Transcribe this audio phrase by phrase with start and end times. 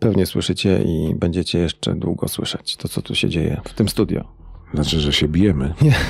[0.00, 4.24] pewnie słyszycie i będziecie jeszcze długo słyszeć to, co tu się dzieje w tym studio.
[4.74, 5.74] Znaczy, że się bijemy.
[5.82, 5.94] Nie.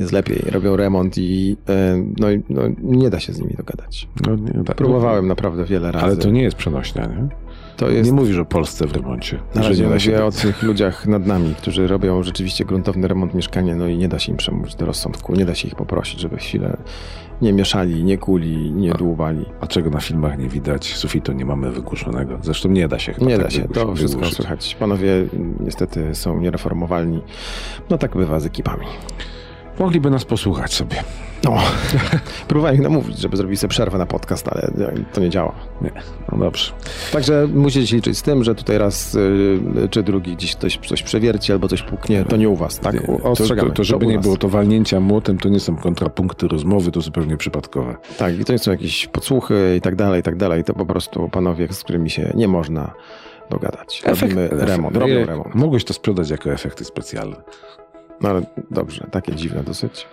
[0.00, 4.08] Jest lepiej, robią remont i e, no, no, nie da się z nimi dogadać.
[4.26, 4.76] No, nie, tak.
[4.76, 6.06] Próbowałem naprawdę wiele razy.
[6.06, 7.28] Ale to nie jest przenośnia, nie?
[7.76, 9.38] To jest, Nie mówisz o Polsce w remoncie.
[9.54, 13.34] na razie nie da się o tych ludziach nad nami, którzy robią rzeczywiście gruntowny remont
[13.34, 15.34] mieszkania, no i nie da się im przemówić do rozsądku.
[15.34, 16.76] Nie da się ich poprosić, żeby chwilę
[17.42, 19.44] nie mieszali, nie kuli, nie dłubali.
[19.60, 20.94] A czego na filmach nie widać?
[20.94, 22.38] Sufitu nie mamy wygłuszonego.
[22.42, 24.36] Zresztą nie da się chyba Nie tak da się, to wszystko wygłuszyć.
[24.36, 24.76] słychać.
[24.80, 25.10] Panowie
[25.60, 27.20] niestety są niereformowalni.
[27.90, 28.86] No tak bywa z ekipami.
[29.78, 30.96] Mogliby nas posłuchać sobie.
[31.44, 31.56] No,
[32.48, 34.70] próbowałem ich namówić, żeby zrobili sobie przerwę na podcast, ale
[35.12, 35.52] to nie działa.
[35.82, 35.90] Nie.
[36.32, 36.72] No dobrze.
[37.12, 39.58] Także musicie się liczyć z tym, że tutaj raz y,
[39.90, 42.24] czy drugi gdzieś ktoś coś przewierci albo coś puknie.
[42.24, 42.94] To nie u was, tak?
[43.08, 43.68] U- To, Ostrzegamy.
[43.68, 47.00] to, to żeby u nie było to walnięcia młotem, to nie są kontrapunkty rozmowy, to
[47.00, 47.96] zupełnie przypadkowe.
[48.18, 50.64] Tak, i to nie są jakieś podsłuchy i tak dalej, i tak dalej.
[50.64, 52.94] To po prostu panowie, z którymi się nie można
[53.50, 54.02] dogadać.
[54.06, 55.54] Robimy remont, Ej, remont.
[55.54, 57.36] Mogłeś to sprzedać jako efekty specjalne.
[58.20, 60.06] No ale dobrze, takie dziwne dosyć.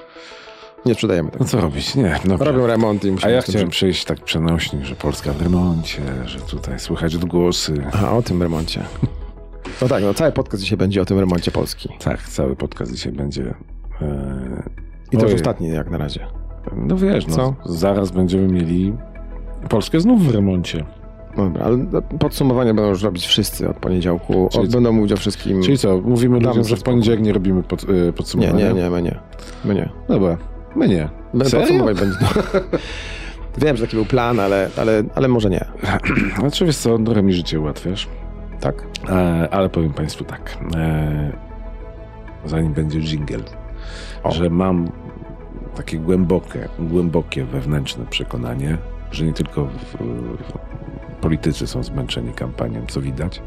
[0.85, 1.43] Nie sprzedajemy tego.
[1.43, 1.95] No co robić?
[1.95, 2.51] Nie, dobra.
[2.51, 3.75] Robią remont i A musimy ja z tym chciałem żyć.
[3.75, 7.83] przejść tak przenośnie, że Polska w remoncie, że tutaj słychać odgłosy.
[7.93, 8.83] Aha, o tym remoncie.
[9.81, 11.89] No tak, no cały podcast dzisiaj będzie o tym remoncie Polski.
[12.03, 13.53] Tak, cały podcast dzisiaj będzie.
[14.01, 14.63] E...
[15.11, 16.27] I to już ostatni jak na razie.
[16.75, 17.55] No wiesz, no, Co?
[17.65, 18.93] zaraz będziemy mieli
[19.69, 20.85] Polskę znów w remoncie.
[21.37, 21.77] Dobra, ale
[22.19, 24.49] podsumowania będą już robić wszyscy od poniedziałku.
[24.51, 25.63] Czyli Od, będą mówić o wszystkim.
[25.63, 28.71] Czyli co, mówimy ludziom, że w poniedziałek nie robimy pod, Nie, podsumowania?
[28.71, 29.19] nie, nie, my nie.
[29.65, 29.89] My nie.
[30.07, 30.37] Dobra,
[30.75, 31.09] my nie.
[31.33, 32.17] My podsumować będzie.
[33.57, 35.65] Wiem, że taki był plan, ale, ale, ale może nie.
[36.39, 38.07] Znaczy wiesz co, trochę mi życie ułatwiasz.
[38.59, 38.87] Tak?
[39.09, 40.57] E, ale powiem Państwu tak.
[40.75, 41.31] E,
[42.45, 43.39] zanim będzie jingle,
[44.23, 44.31] O.
[44.31, 44.87] że mam
[45.75, 48.77] takie głębokie, głębokie wewnętrzne przekonanie,
[49.11, 50.62] że nie tylko w, w,
[51.23, 53.41] politycy są zmęczeni kampanią, co widać,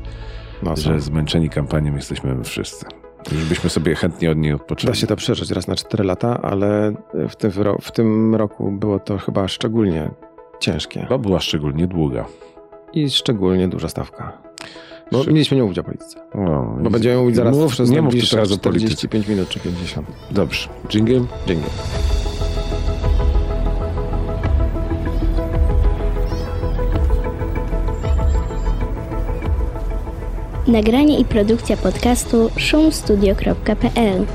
[0.63, 2.87] No, że zmęczeni kampanią jesteśmy my wszyscy.
[3.33, 4.91] Już byśmy sobie chętnie od niej odpoczęli.
[4.93, 6.95] Da się to przeżyć raz na 4 lata, ale
[7.29, 10.11] w tym, w tym roku było to chyba szczególnie
[10.61, 12.25] ciężkie Bo była szczególnie długa.
[12.93, 14.33] i szczególnie duża stawka.
[15.13, 16.21] Bo Szy- mieliśmy nie mówić o polityce.
[16.33, 18.95] O, Bo będziemy mówić zaraz mów, przez nie mów teraz o polityce.
[18.95, 20.07] 45 minut czy 50.
[20.31, 20.69] Dobrze.
[20.91, 21.21] Jingle?
[21.47, 21.67] Dzięki.
[30.69, 34.27] Nagranie i produkcja podcastu szumstudio.pl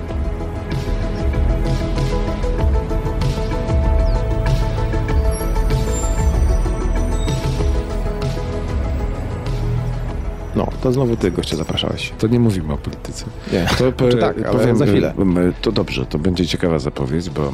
[10.56, 12.14] No, to znowu ty goście zapraszałeś.
[12.19, 13.25] To nie mówimy o polityce.
[13.53, 13.66] Nie.
[13.78, 15.13] To Znaczy tak, ale za chwilę.
[15.50, 17.52] e, To dobrze, to będzie ciekawa zapowiedź, bo e,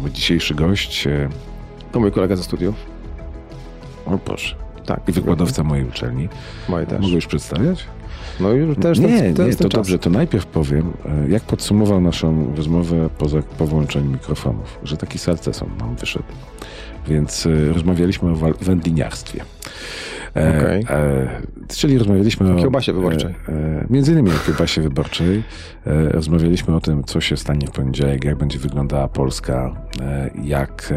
[0.00, 1.28] mój dzisiejszy gość, e,
[1.92, 2.74] To mój kolega ze studiów.
[4.06, 4.56] o Boże,
[4.86, 5.00] Tak.
[5.08, 6.28] i wykładowca mojej uczelni.
[6.68, 7.00] Moje też.
[7.00, 7.86] Mogę już przedstawiać?
[8.40, 9.78] No już też nie, ten, ten nie, ten to czas.
[9.78, 10.92] dobrze, to najpierw powiem,
[11.26, 16.24] e, jak podsumował naszą rozmowę poza, po włączeniu mikrofonów, że taki salceson nam wyszedł.
[17.08, 19.40] Więc e, rozmawialiśmy o wędliniarstwie.
[20.36, 20.84] E, Okej.
[20.90, 22.56] e, czyli rozmawialiśmy o...
[22.56, 23.34] kiełbasie wyborczej.
[23.48, 25.42] E, między innymi o kiełbasie wyborczej.
[26.10, 29.74] Rozmawialiśmy o tym, co się stanie w poniedziałek, jak będzie wyglądała Polska,
[30.44, 30.92] jak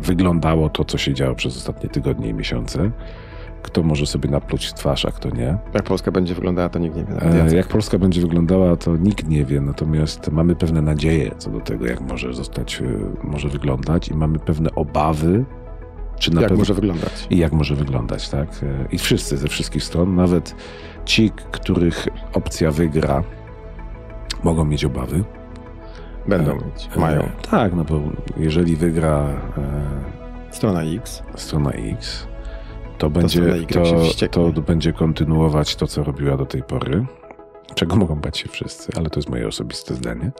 [0.00, 2.90] wyglądało to, co się działo przez ostatnie tygodnie i miesiące.
[3.62, 5.58] Kto może sobie napluć w twarz, a kto nie.
[5.74, 7.22] Jak Polska będzie wyglądała, to nikt nie wie.
[7.50, 7.56] E.
[7.56, 11.86] Jak Polska będzie wyglądała, to nikt nie wie, natomiast mamy pewne nadzieje co do tego,
[11.86, 12.84] jak może zostać, e,
[13.26, 15.44] może wyglądać i mamy pewne obawy,
[16.18, 17.26] czy na Jak pewno może wyglądać?
[17.30, 18.48] i jak może wyglądać, tak?
[18.62, 20.54] E, I wszyscy ze wszystkich stron, nawet
[21.04, 23.22] ci, których opcja wygra,
[24.44, 25.24] mogą mieć obawy.
[26.28, 26.88] Będą mieć.
[26.96, 27.28] Mają.
[27.50, 28.00] Tak, no bo
[28.36, 29.26] jeżeli wygra
[30.50, 31.22] Strona X.
[31.36, 32.26] strona X,
[33.00, 33.42] to będzie,
[34.30, 37.06] to, to, będzie kontynuować to, co robiła do tej pory,
[37.74, 40.30] czego mogą bać się wszyscy, ale to jest moje osobiste zdanie.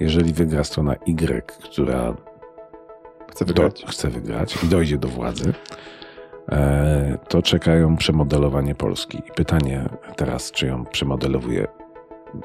[0.00, 2.14] Jeżeli wygra strona Y, która
[3.30, 3.84] Chcę do, wygrać.
[3.88, 5.52] chce wygrać i dojdzie do władzy,
[6.48, 9.18] e, to czekają przemodelowanie Polski.
[9.18, 11.66] I pytanie teraz, czy ją przemodelowuje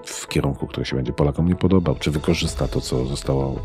[0.06, 3.60] w kierunku, który się będzie Polakom nie podobał, czy wykorzysta to, co zostało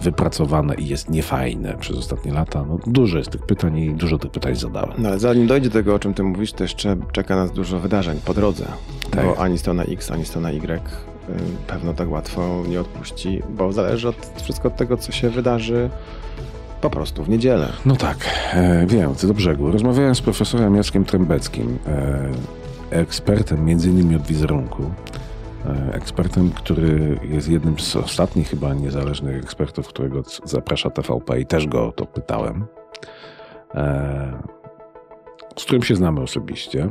[0.00, 2.64] wypracowane i jest niefajne przez ostatnie lata.
[2.68, 4.92] No, dużo jest tych pytań i dużo tych pytań zadałem.
[4.98, 7.80] No ale zanim dojdzie do tego, o czym ty mówisz, to jeszcze czeka nas dużo
[7.80, 8.64] wydarzeń po drodze.
[9.10, 9.24] Tak.
[9.24, 10.82] Bo ani strona X, ani strona Y
[11.28, 11.32] y,
[11.66, 15.90] pewno tak łatwo nie odpuści, bo zależy od, wszystko od tego, co się wydarzy
[16.80, 17.68] po prostu w niedzielę.
[17.86, 18.16] No tak,
[18.52, 19.70] e, wiem, co do brzegu.
[19.70, 22.28] Rozmawiałem z profesorem Jackiem Trębeckim, e,
[22.90, 24.82] ekspertem między innymi od wizerunku.
[25.68, 31.66] E, ekspertem, który jest jednym z ostatnich chyba niezależnych ekspertów, którego zaprasza TVP i też
[31.66, 32.66] go o to pytałem.
[33.74, 34.42] E,
[35.56, 36.90] z którym się znamy osobiście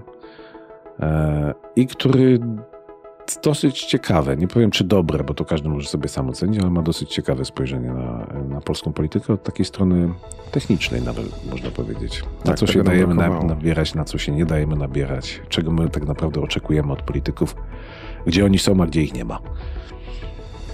[1.00, 2.40] e, i który
[3.44, 6.82] dosyć ciekawe, nie powiem czy dobre, bo to każdy może sobie sam ocenić, ale ma
[6.82, 10.10] dosyć ciekawe spojrzenie na, na polską politykę od takiej strony
[10.52, 12.24] technicznej nawet można powiedzieć.
[12.24, 13.46] Na Tak, co się dajemy brakowało.
[13.46, 17.56] nabierać, na co się nie dajemy nabierać, czego my tak naprawdę oczekujemy od polityków,
[18.28, 19.40] gdzie oni są, a gdzie ich nie ma.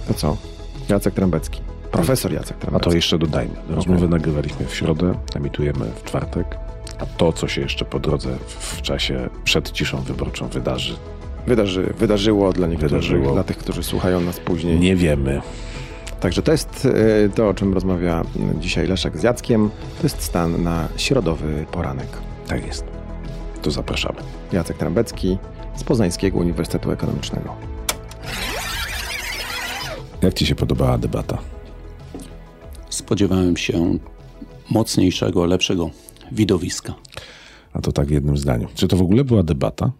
[0.08, 0.36] To co?
[0.88, 1.60] Jacek Trębecki.
[1.92, 2.90] Profesor Jacek A Trębecki.
[2.90, 3.54] to jeszcze dodajmy.
[3.70, 6.58] Rozmowę nagrywaliśmy w środę, emitujemy w czwartek,
[6.98, 10.96] a to, co się jeszcze po drodze w czasie przed ciszą wyborczą wydarzy,
[11.46, 13.32] Wydarzy, wydarzyło dla niektórych, Wydarzyło.
[13.32, 14.80] dla tych, którzy słuchają nas później.
[14.80, 15.40] nie wiemy.
[16.20, 16.88] Także to jest
[17.26, 18.22] e, to, o czym rozmawia
[18.60, 19.70] dzisiaj Leszek z Jackiem.
[19.98, 22.06] To jest stan na środowy poranek.
[22.48, 22.84] Tak jest.
[23.62, 24.18] To zapraszamy.
[24.52, 25.38] Jacek Trębecki
[25.76, 27.56] z Poznańskiego Uniwersytetu Ekonomicznego.
[30.22, 31.38] Jak ci się podobała debata?
[32.90, 33.98] Spodziewałem się
[34.70, 35.90] mocniejszego, lepszego
[36.32, 36.94] widowiska.
[37.72, 38.68] A to tak w jednym zdaniu.
[38.74, 39.92] Czy to w ogóle była debata?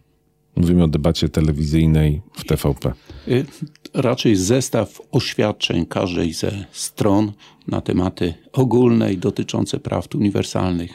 [0.56, 2.92] Mówimy o debacie telewizyjnej w TVP.
[3.28, 3.46] Y,
[3.94, 7.32] Raczej zestaw oświadczeń każdej ze stron
[7.68, 10.90] na tematy ogólne i dotyczące praw uniwersalnych.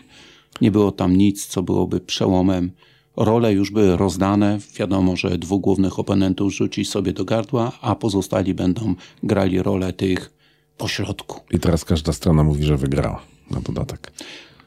[0.62, 2.72] Nie było tam nic, co byłoby przełomem.
[3.20, 4.60] Role już były rozdane.
[4.76, 10.34] Wiadomo, że dwóch głównych oponentów rzuci sobie do gardła, a pozostali będą grali rolę tych
[10.78, 11.40] pośrodku.
[11.52, 13.22] I teraz każda strona mówi, że wygrała.
[13.52, 14.12] Na dodatek.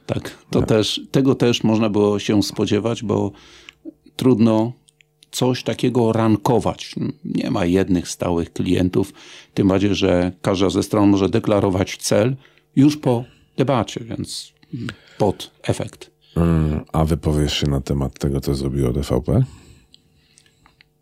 [0.07, 3.33] Tak, to też, tego też można było się spodziewać, bo
[4.17, 4.73] trudno
[5.31, 6.95] coś takiego rankować.
[7.25, 9.13] Nie ma jednych stałych klientów,
[9.55, 12.37] tym bardziej, że każda ze stron może deklarować cel
[12.77, 13.25] już po
[13.57, 14.53] debacie, więc
[15.19, 16.12] pod efekt.
[16.37, 19.45] Mm, A wypowiesz się na temat tego, co zrobiło TVP?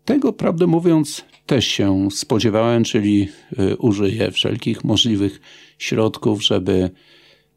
[0.05, 3.29] Tego, prawdę mówiąc, też się spodziewałem, czyli
[3.59, 5.41] y, użyję wszelkich możliwych
[5.77, 6.89] środków, żeby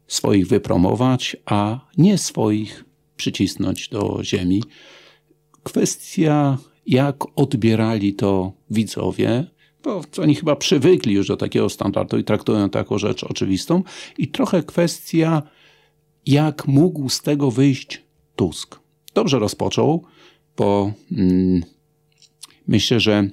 [0.07, 2.85] swoich wypromować, a nie swoich
[3.17, 4.63] przycisnąć do ziemi.
[5.63, 6.57] Kwestia,
[6.87, 9.45] jak odbierali to widzowie,
[9.83, 13.83] bo oni chyba przywykli już do takiego standardu i traktują to jako rzecz oczywistą,
[14.17, 15.43] i trochę kwestia,
[16.25, 18.01] jak mógł z tego wyjść
[18.35, 18.79] Tusk.
[19.13, 20.03] Dobrze rozpoczął,
[20.57, 21.63] bo mm,
[22.67, 23.29] myślę, że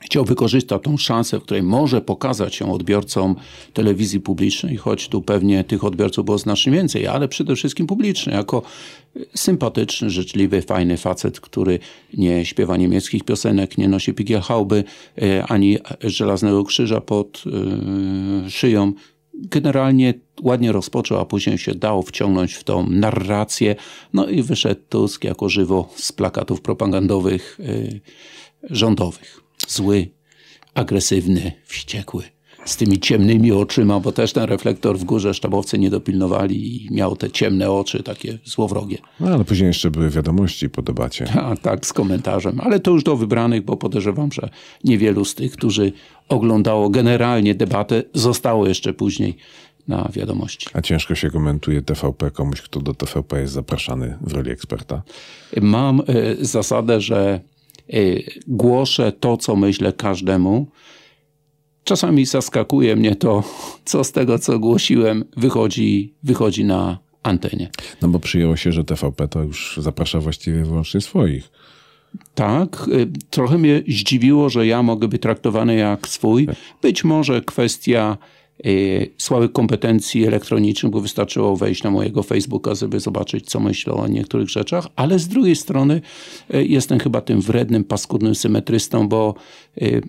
[0.00, 3.36] chciał wykorzystać tą szansę, w której może pokazać się odbiorcom
[3.72, 8.62] telewizji publicznej, choć tu pewnie tych odbiorców było znacznie więcej, ale przede wszystkim publicznej, jako
[9.34, 11.78] sympatyczny, życzliwy, fajny facet, który
[12.14, 14.84] nie śpiewa niemieckich piosenek, nie nosi pigielhauby,
[15.22, 17.44] e, ani żelaznego krzyża pod
[18.46, 18.92] e, szyją.
[19.38, 23.76] Generalnie ładnie rozpoczął, a później się dał wciągnąć w tą narrację.
[24.12, 27.64] No i wyszedł Tusk jako żywo z plakatów propagandowych e,
[28.74, 29.40] rządowych.
[29.68, 30.10] Zły,
[30.74, 32.35] agresywny, wściekły.
[32.66, 37.16] Z tymi ciemnymi oczyma, bo też ten reflektor w górze sztabowcy nie dopilnowali i miał
[37.16, 38.98] te ciemne oczy, takie złowrogie.
[39.20, 41.32] No ale później jeszcze były wiadomości po debacie.
[41.42, 42.60] A tak, z komentarzem.
[42.60, 44.48] Ale to już do wybranych, bo podejrzewam, że
[44.84, 45.92] niewielu z tych, którzy
[46.28, 49.36] oglądało generalnie debatę, zostało jeszcze później
[49.88, 50.66] na wiadomości.
[50.72, 55.02] A ciężko się komentuje TVP komuś, kto do TVP jest zapraszany w roli eksperta.
[55.60, 56.04] Mam e,
[56.40, 57.40] zasadę, że
[57.92, 57.98] e,
[58.46, 60.66] głoszę to, co myślę każdemu.
[61.86, 63.42] Czasami zaskakuje mnie to,
[63.84, 67.70] co z tego, co głosiłem, wychodzi, wychodzi na antenie.
[68.02, 71.50] No bo przyjęło się, że TVP to już zaprasza właściwie wyłącznie swoich.
[72.34, 76.48] Tak, y, trochę mnie zdziwiło, że ja mogę być traktowany jak swój.
[76.82, 78.18] Być może kwestia
[78.66, 84.06] y, słabych kompetencji elektronicznych, bo wystarczyło wejść na mojego Facebooka, żeby zobaczyć, co myślę o
[84.06, 86.00] niektórych rzeczach, ale z drugiej strony
[86.54, 89.34] y, jestem chyba tym wrednym, paskudnym symetrystą, bo
[89.82, 90.02] y,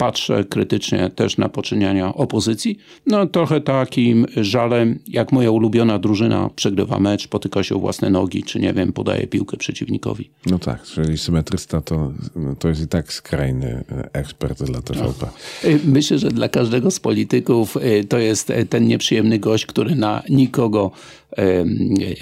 [0.00, 2.78] patrzę krytycznie też na poczyniania opozycji.
[3.06, 8.42] No trochę takim żalem, jak moja ulubiona drużyna przegrywa mecz, potyka się o własne nogi,
[8.42, 10.30] czy nie wiem, podaje piłkę przeciwnikowi.
[10.46, 12.12] No tak, czyli symetrysta to,
[12.58, 15.26] to jest i tak skrajny e, ekspert dla TVP.
[15.64, 20.22] Y, Myślę, że dla każdego z polityków y, to jest ten nieprzyjemny gość, który na
[20.28, 20.90] nikogo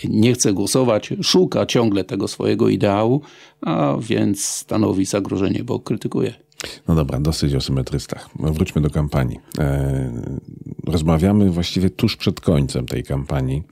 [0.09, 3.21] nie chce głosować, szuka ciągle tego swojego ideału,
[3.61, 6.48] a więc stanowi zagrożenie, bo krytykuje.
[6.89, 8.29] No dobra, dosyć o symetrystach.
[8.37, 9.39] Wróćmy do kampanii.
[9.59, 10.13] E,
[10.87, 13.63] rozmawiamy właściwie tuż przed końcem tej kampanii.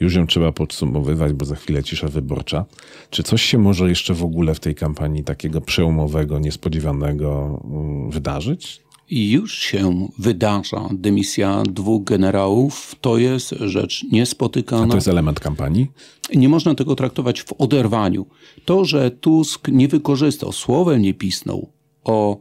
[0.00, 2.64] Już ją trzeba podsumowywać, bo za chwilę cisza wyborcza.
[3.10, 8.80] Czy coś się może jeszcze w ogóle w tej kampanii takiego przełomowego, niespodziewanego mm, wydarzyć?
[9.10, 12.94] Już się wydarza dymisja dwóch generałów.
[13.00, 14.88] To jest rzecz A niespotykana.
[14.88, 15.86] to jest element kampanii?
[16.34, 18.26] Nie można tego traktować w oderwaniu.
[18.64, 21.68] To, że Tusk nie wykorzystał, słowem nie pisnął
[22.04, 22.38] o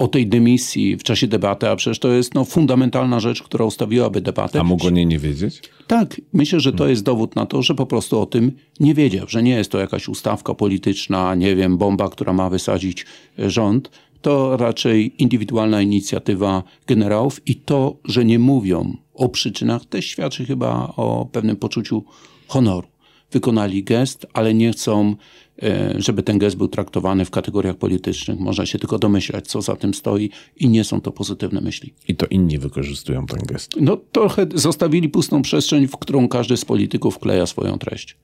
[0.00, 4.20] o tej dymisji w czasie debaty, a przecież to jest no, fundamentalna rzecz, która ustawiłaby
[4.20, 4.60] debatę.
[4.60, 5.62] A mógł o niej nie wiedzieć?
[5.86, 9.26] Tak, myślę, że to jest dowód na to, że po prostu o tym nie wiedział,
[9.28, 13.06] że nie jest to jakaś ustawka polityczna, nie wiem, bomba, która ma wysadzić
[13.38, 13.90] rząd.
[14.22, 20.92] To raczej indywidualna inicjatywa generałów i to, że nie mówią o przyczynach, też świadczy chyba
[20.96, 22.04] o pewnym poczuciu
[22.48, 22.88] honoru.
[23.30, 25.16] Wykonali gest, ale nie chcą
[25.49, 25.49] E,
[25.96, 28.38] żeby ten gest był traktowany w kategoriach politycznych.
[28.38, 31.94] Można się tylko domyślać, co za tym stoi i nie są to pozytywne myśli.
[32.08, 33.74] I to inni wykorzystują ten gest.
[33.80, 38.16] No trochę zostawili pustą przestrzeń, w którą każdy z polityków wkleja swoją treść.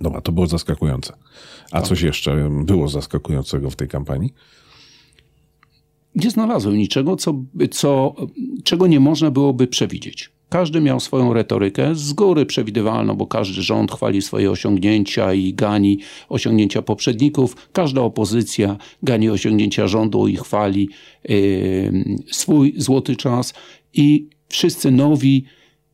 [0.00, 1.12] Dobra, to było zaskakujące.
[1.70, 1.88] A tak.
[1.88, 4.34] coś jeszcze było zaskakującego w tej kampanii?
[6.14, 8.14] Nie znalazłem niczego, co, co,
[8.64, 10.33] czego nie można byłoby przewidzieć.
[10.54, 15.98] Każdy miał swoją retorykę, z góry przewidywalną, bo każdy rząd chwali swoje osiągnięcia i gani
[16.28, 17.56] osiągnięcia poprzedników.
[17.72, 20.88] Każda opozycja gani osiągnięcia rządu i chwali
[21.28, 23.54] yy, swój złoty czas.
[23.94, 25.44] I wszyscy nowi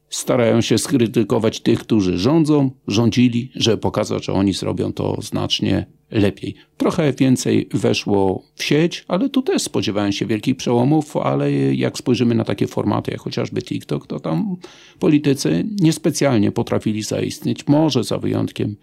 [0.08, 6.54] starają się skrytykować tych, którzy rządzą, rządzili, żeby pokazać, że oni zrobią to znacznie lepiej.
[6.76, 12.34] Trochę więcej weszło w sieć, ale tu też spodziewałem się wielkich przełomów, ale jak spojrzymy
[12.34, 14.56] na takie formaty, jak chociażby TikTok, to tam
[14.98, 18.76] politycy niespecjalnie potrafili zaistnieć, może za wyjątkiem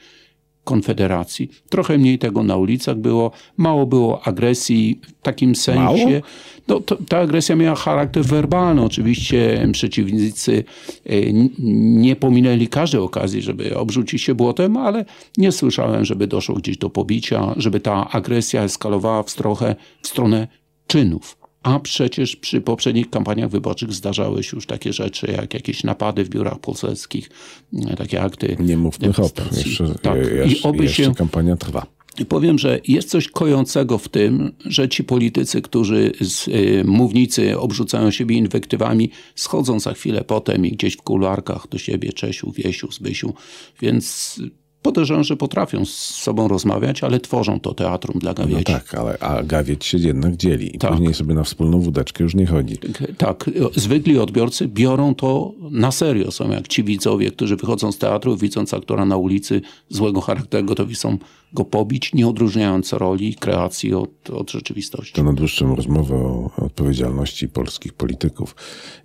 [0.68, 1.50] Konfederacji.
[1.70, 6.22] Trochę mniej tego na ulicach było, mało było agresji w takim sensie.
[6.68, 8.84] No, to, ta agresja miała charakter werbalny.
[8.84, 10.64] Oczywiście przeciwnicy
[11.06, 11.12] e,
[12.04, 15.06] nie pominęli każdej okazji, żeby obrzucić się błotem, ale
[15.38, 20.48] nie słyszałem, żeby doszło gdzieś do pobicia, żeby ta agresja eskalowała w, trochę w stronę
[20.88, 21.47] czynów.
[21.68, 26.30] A przecież przy poprzednich kampaniach wyborczych zdarzały się już takie rzeczy, jak jakieś napady w
[26.30, 27.30] biurach poselskich,
[27.74, 28.58] e, takie akty.
[28.60, 30.18] Nie mówmy hop, jeszcze, tak.
[30.48, 31.86] I oby jeszcze się, kampania trwa.
[32.30, 38.12] Powiem, że jest coś kojącego w tym, że ci politycy, którzy z y, mównicy obrzucają
[38.12, 43.34] siebie inwektywami, schodzą za chwilę potem i gdzieś w kuluarkach do siebie, Czesiu, Wiesiu, Zbysiu,
[43.82, 44.36] więc
[44.88, 48.74] Podejrzewam, że potrafią z sobą rozmawiać, ale tworzą to teatrum dla gawieci.
[48.74, 50.92] No tak, ale a gawieć się jednak dzieli i tak.
[50.92, 52.78] później sobie na wspólną wódeczkę już nie chodzi.
[53.18, 56.32] Tak, zwykli odbiorcy biorą to na serio.
[56.32, 60.96] Są jak ci widzowie, którzy wychodzą z teatru, widząc aktora na ulicy złego charakteru, gotowi
[60.96, 61.18] są
[61.54, 65.14] go pobić, nie odróżniając roli, kreacji od, od rzeczywistości.
[65.14, 68.56] To na dłuższą rozmowę o odpowiedzialności polskich polityków,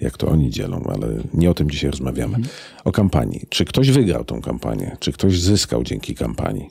[0.01, 2.37] jak to oni dzielą, ale nie o tym dzisiaj rozmawiamy.
[2.37, 2.55] Mhm.
[2.85, 3.41] O kampanii.
[3.49, 4.97] Czy ktoś wygrał tą kampanię?
[5.01, 6.71] Czy ktoś zyskał dzięki kampanii?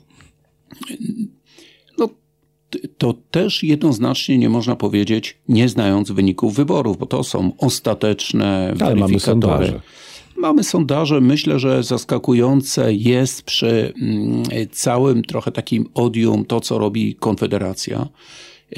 [1.98, 2.08] No,
[2.98, 8.94] to też jednoznacznie nie można powiedzieć, nie znając wyników wyborów, bo to są ostateczne Ale
[8.94, 9.66] weryfikatory.
[9.66, 9.80] Mamy
[10.36, 17.14] Mamy sondaże, myślę, że zaskakujące jest przy mm, całym trochę takim odium to, co robi
[17.14, 18.08] Konfederacja.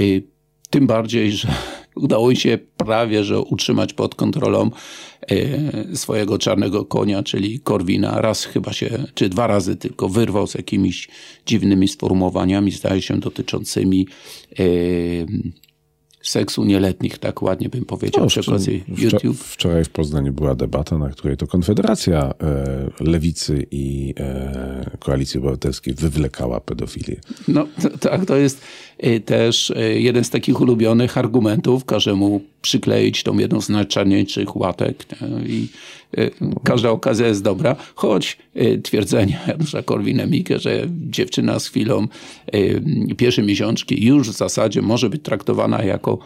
[0.00, 0.22] Y,
[0.70, 1.48] tym bardziej, że
[1.94, 4.70] udało się prawie, że utrzymać pod kontrolą
[5.32, 8.20] y, swojego czarnego konia, czyli Korwina.
[8.20, 11.08] Raz chyba się, czy dwa razy tylko wyrwał z jakimiś
[11.46, 14.06] dziwnymi sformułowaniami, zdaje się, dotyczącymi
[14.60, 15.26] y,
[16.28, 19.38] seksu nieletnich, tak ładnie bym powiedział, no, przy okazji YouTube.
[19.38, 25.94] Wczoraj w Poznaniu była debata, na której to Konfederacja e, Lewicy i e, Koalicji Obywatelskiej
[25.94, 27.16] wywlekała pedofilię.
[27.48, 27.66] No
[28.00, 28.60] tak, to jest
[28.98, 35.04] e, też e, jeden z takich ulubionych argumentów, każdemu przykleić tą jedną z najczarniejszych łatek
[35.46, 36.03] i e,
[36.64, 42.08] każda okazja jest dobra, choć e, twierdzenie Janusza Korwin-Mikke, że dziewczyna z chwilą
[42.46, 46.18] e, pierwszej miesiączki już w zasadzie może być traktowana jako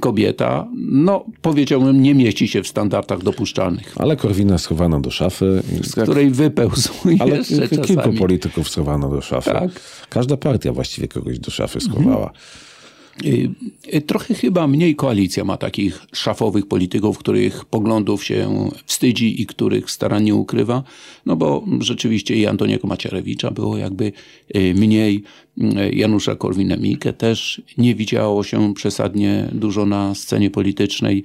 [0.00, 3.94] kobieta, no powiedziałbym nie mieści się w standardach dopuszczalnych.
[3.98, 5.62] Ale Korwina schowano do szafy.
[5.82, 6.06] Z jak...
[6.06, 8.18] której wypełzł Ale jeszcze kilku czasami.
[8.18, 9.50] polityków schowano do szafy.
[9.50, 9.70] Tak.
[10.08, 12.26] Każda partia właściwie kogoś do szafy schowała.
[12.26, 12.71] Mhm.
[13.24, 13.50] Y,
[13.94, 19.90] y, trochę chyba mniej koalicja ma takich szafowych polityków, których poglądów się wstydzi i których
[19.90, 20.82] starannie ukrywa,
[21.26, 24.12] no bo rzeczywiście i Antoniego Macierewicza było jakby
[24.56, 25.22] y, mniej,
[25.92, 31.24] Janusza Korwin-Mikke też nie widziało się przesadnie dużo na scenie politycznej.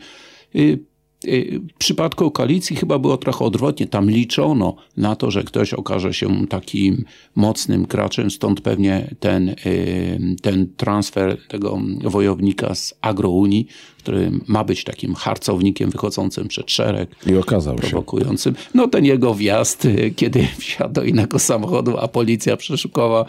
[1.25, 3.87] Y, w przypadku koalicji chyba było trochę odwrotnie.
[3.87, 7.05] Tam liczono na to, że ktoś okaże się takim
[7.35, 13.67] mocnym graczem, stąd pewnie ten, y, ten transfer tego wojownika z agrounii,
[14.07, 17.09] który ma być takim harcownikiem wychodzącym przed szereg.
[17.25, 18.55] I okazał prowokującym.
[18.55, 18.61] się.
[18.73, 23.25] No ten jego wjazd, y, kiedy wsiadł do innego samochodu, a policja przeszukowała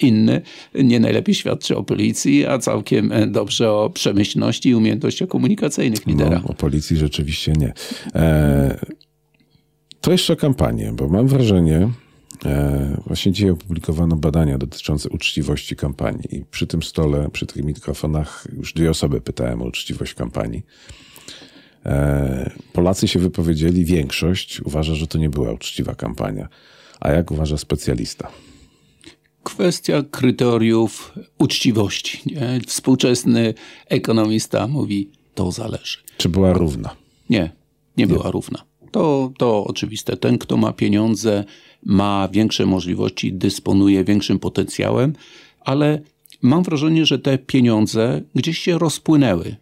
[0.00, 0.42] inny,
[0.74, 6.40] nie najlepiej świadczy o policji, a całkiem e, dobrze o przemyślności i umiejętnościach komunikacyjnych lidera.
[6.44, 7.72] No, o policji rzeczywiście nie.
[8.14, 8.86] E,
[10.00, 11.88] to jeszcze o kampanię, bo mam wrażenie,
[13.06, 18.72] właśnie dzisiaj opublikowano badania dotyczące uczciwości kampanii i przy tym stole, przy tych mikrofonach już
[18.72, 20.62] dwie osoby pytałem o uczciwość kampanii.
[21.86, 26.48] E, Polacy się wypowiedzieli, większość uważa, że to nie była uczciwa kampania.
[27.00, 28.28] A jak uważa specjalista?
[29.42, 32.22] Kwestia kryteriów uczciwości.
[32.26, 32.60] Nie?
[32.66, 33.54] Współczesny
[33.88, 35.98] ekonomista mówi, to zależy.
[36.16, 36.96] Czy była równa?
[37.30, 37.52] Nie,
[37.96, 38.71] nie była równa.
[38.92, 40.16] To, to oczywiste.
[40.16, 41.44] Ten, kto ma pieniądze,
[41.84, 45.12] ma większe możliwości, dysponuje większym potencjałem,
[45.60, 46.00] ale
[46.42, 49.56] mam wrażenie, że te pieniądze gdzieś się rozpłynęły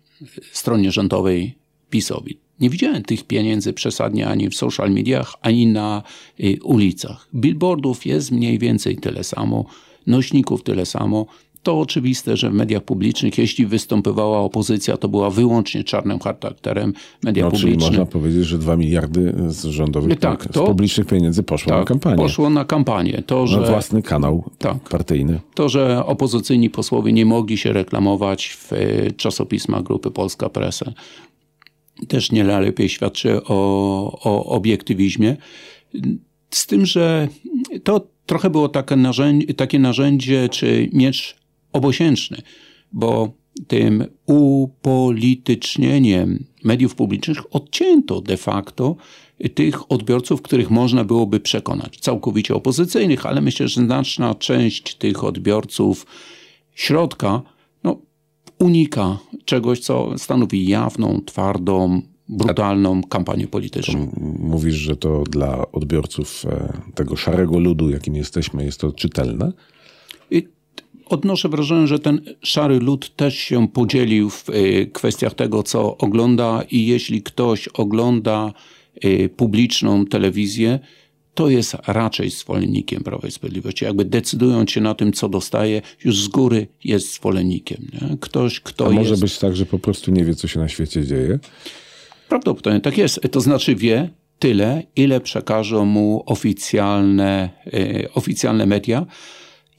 [0.52, 1.54] stronie rządowej
[1.90, 2.38] PiSowi.
[2.60, 6.02] Nie widziałem tych pieniędzy przesadnie ani w social mediach, ani na
[6.40, 7.28] y, ulicach.
[7.34, 9.64] Billboardów jest mniej więcej tyle samo,
[10.06, 11.26] nośników tyle samo.
[11.62, 16.92] To oczywiste, że w mediach publicznych, jeśli występowała opozycja, to była wyłącznie czarnym charakterem
[17.24, 17.86] media No, czyli publiczne.
[17.90, 21.88] można powiedzieć, że dwa miliardy z rządowych, Tak, z to- publicznych pieniędzy poszło na tak,
[21.88, 22.16] kampanię.
[22.16, 23.22] poszło na kampanię.
[23.26, 24.88] To, Na że, własny kanał Tak.
[24.88, 25.40] partyjny.
[25.54, 30.92] to, że opozycyjni posłowie nie mogli się reklamować w e, czasopismach Grupy Polska Presa,
[32.08, 33.54] też nie najlepiej świadczy o,
[34.24, 35.36] o obiektywizmie.
[36.50, 37.28] Z tym, że
[37.84, 41.39] to trochę było takie narzędzie, takie narzędzie czy miecz
[41.72, 42.42] obosięczny,
[42.92, 43.32] bo
[43.66, 48.96] tym upolitycznieniem mediów publicznych odcięto de facto
[49.54, 51.98] tych odbiorców, których można byłoby przekonać.
[52.00, 56.06] Całkowicie opozycyjnych, ale myślę, że znaczna część tych odbiorców
[56.74, 57.42] środka
[57.84, 57.98] no,
[58.58, 64.12] unika czegoś, co stanowi jawną, twardą, brutalną kampanię polityczną.
[64.38, 69.52] Mówisz, że to dla odbiorców e, tego szarego ludu, jakim jesteśmy, jest to czytelne.
[70.30, 70.48] I
[71.10, 76.62] odnoszę wrażenie, że ten szary lud też się podzielił w y, kwestiach tego, co ogląda
[76.70, 78.52] i jeśli ktoś ogląda
[79.04, 80.78] y, publiczną telewizję,
[81.34, 83.84] to jest raczej zwolennikiem Prawa i Sprawiedliwości.
[83.84, 87.86] Jakby decydując się na tym, co dostaje, już z góry jest zwolennikiem.
[87.92, 88.16] Nie?
[88.20, 89.22] Ktoś, kto A może jest...
[89.22, 91.38] być tak, że po prostu nie wie, co się na świecie dzieje.
[92.28, 93.20] Prawdopodobnie tak jest.
[93.30, 99.06] To znaczy wie tyle, ile przekażą mu oficjalne, e, oficjalne media.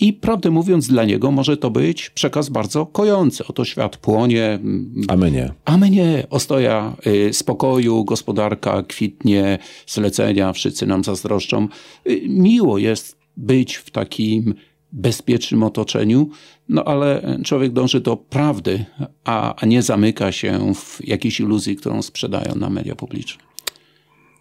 [0.01, 3.47] I prawdę mówiąc, dla niego może to być przekaz bardzo kojący.
[3.47, 4.59] Oto świat płonie,
[5.07, 5.53] A my nie.
[5.65, 6.23] a my nie.
[6.29, 11.67] Ostoja y, spokoju, gospodarka kwitnie, zlecenia, wszyscy nam zazdroszczą.
[12.09, 14.53] Y, Miło jest być w takim
[14.91, 16.29] bezpiecznym otoczeniu,
[16.69, 18.85] no ale człowiek dąży do prawdy,
[19.23, 23.43] a, a nie zamyka się w jakiejś iluzji, którą sprzedają na media publiczne.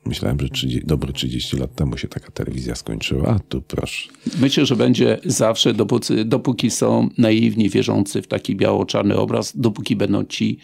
[0.06, 3.28] Myślałem, że 30, dobre 30 lat temu się taka telewizja skończyła.
[3.28, 4.08] A tu proszę.
[4.40, 10.24] Myślę, że będzie zawsze, dopóki, dopóki są naiwni, wierzący w taki biało-czarny obraz, dopóki będą
[10.24, 10.58] ci,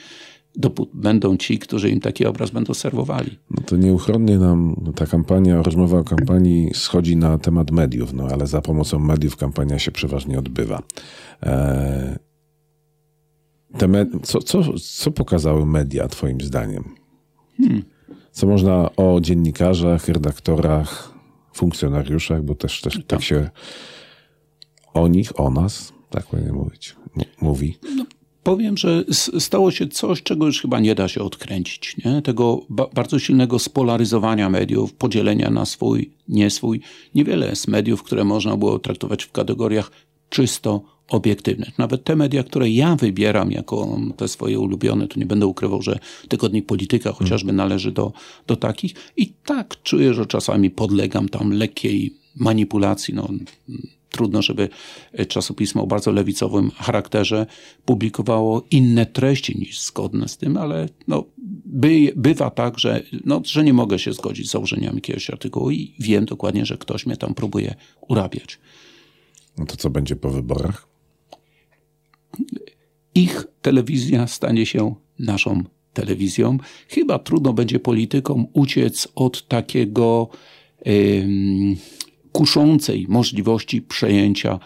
[0.60, 3.30] dopó- będą ci, którzy im taki obraz będą serwowali.
[3.50, 8.46] No to nieuchronnie nam ta kampania, rozmowa o kampanii schodzi na temat mediów, no ale
[8.46, 10.82] za pomocą mediów kampania się przeważnie odbywa.
[11.42, 12.16] Eee,
[14.22, 16.84] co, co, co pokazały media, Twoim zdaniem?
[18.36, 21.12] Co można o dziennikarzach, redaktorach,
[21.54, 23.50] funkcjonariuszach, bo też, też tak się
[24.94, 26.96] o nich, o nas, tak powinien mówić,
[27.40, 27.78] mówi.
[28.42, 29.04] Powiem, że
[29.38, 31.96] stało się coś, czego już chyba nie da się odkręcić.
[32.04, 32.22] Nie?
[32.22, 36.80] Tego ba- bardzo silnego spolaryzowania mediów, podzielenia na swój, nie swój.
[37.14, 39.90] Niewiele jest mediów, które można było traktować w kategoriach
[40.28, 41.78] czysto obiektywnych.
[41.78, 45.98] Nawet te media, które ja wybieram jako te swoje ulubione, to nie będę ukrywał, że
[46.28, 48.12] tygodnik Polityka chociażby należy do,
[48.46, 48.94] do takich.
[49.16, 53.14] I tak czuję, że czasami podlegam tam lekkiej manipulacji.
[53.14, 53.28] No,
[54.10, 54.68] trudno, żeby
[55.28, 57.46] czasopismo o bardzo lewicowym charakterze
[57.84, 61.24] publikowało inne treści niż zgodne z tym, ale no,
[61.64, 65.94] by, bywa tak, że, no, że nie mogę się zgodzić z założeniami jakiegoś artykułu i
[65.98, 67.74] wiem dokładnie, że ktoś mnie tam próbuje
[68.08, 68.58] urabiać.
[69.58, 70.95] No to co będzie po wyborach?
[73.14, 76.58] Ich telewizja stanie się naszą telewizją.
[76.88, 80.28] Chyba trudno będzie politykom uciec od takiego
[80.86, 81.76] ym,
[82.32, 84.58] kuszącej możliwości przejęcia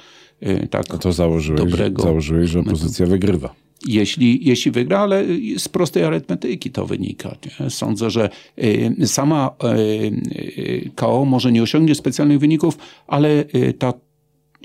[0.43, 3.55] y, tak to założyłeś, dobrego założyłeś, że opozycja wygrywa.
[3.87, 5.25] jeśli, jeśli wygra, ale
[5.59, 7.37] z prostej arytmetyki to wynika.
[7.61, 7.71] Nie?
[7.71, 13.45] Sądzę, że y, sama y, KO może nie osiągnie specjalnych wyników, ale
[13.79, 13.93] ta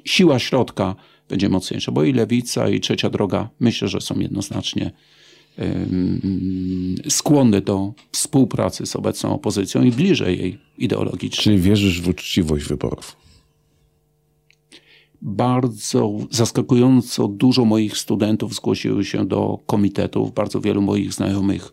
[0.06, 0.96] siła środka
[1.30, 4.92] będzie mocniejsza, bo i lewica, i trzecia droga myślę, że są jednoznacznie
[7.10, 11.44] skłonne do współpracy z obecną opozycją i bliżej jej ideologicznie.
[11.44, 13.16] Czyli wierzysz w uczciwość wyborów.
[15.26, 20.34] bardzo zaskakująco dużo moich studentów zgłosiło się do komitetów.
[20.34, 21.72] Bardzo wielu moich znajomych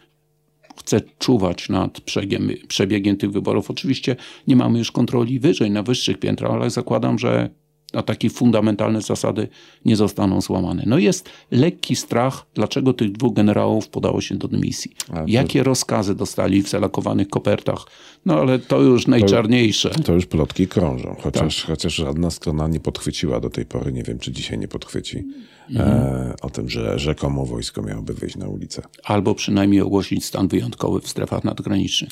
[0.77, 3.71] chce czuwać nad przebiegiem, przebiegiem tych wyborów.
[3.71, 7.51] Oczywiście nie mamy już kontroli wyżej, na wyższych piętrach, ale zakładam, że
[7.93, 9.49] a takie fundamentalne zasady
[9.85, 10.83] nie zostaną złamane.
[10.87, 14.93] No jest lekki strach, dlaczego tych dwóch generałów podało się do dymisji.
[15.27, 17.79] Jakie rozkazy dostali w zalakowanych kopertach.
[18.27, 19.91] No ale to już najczarniejsze.
[19.91, 21.67] To, to już plotki krążą, chociaż, tak.
[21.67, 25.25] chociaż żadna strona nie podchwyciła do tej pory, nie wiem czy dzisiaj nie podchwyci,
[25.73, 25.91] mhm.
[25.91, 28.83] e, o tym, że rzekomo wojsko miałoby wyjść na ulicę.
[29.05, 32.11] Albo przynajmniej ogłosić stan wyjątkowy w strefach nadgranicznych.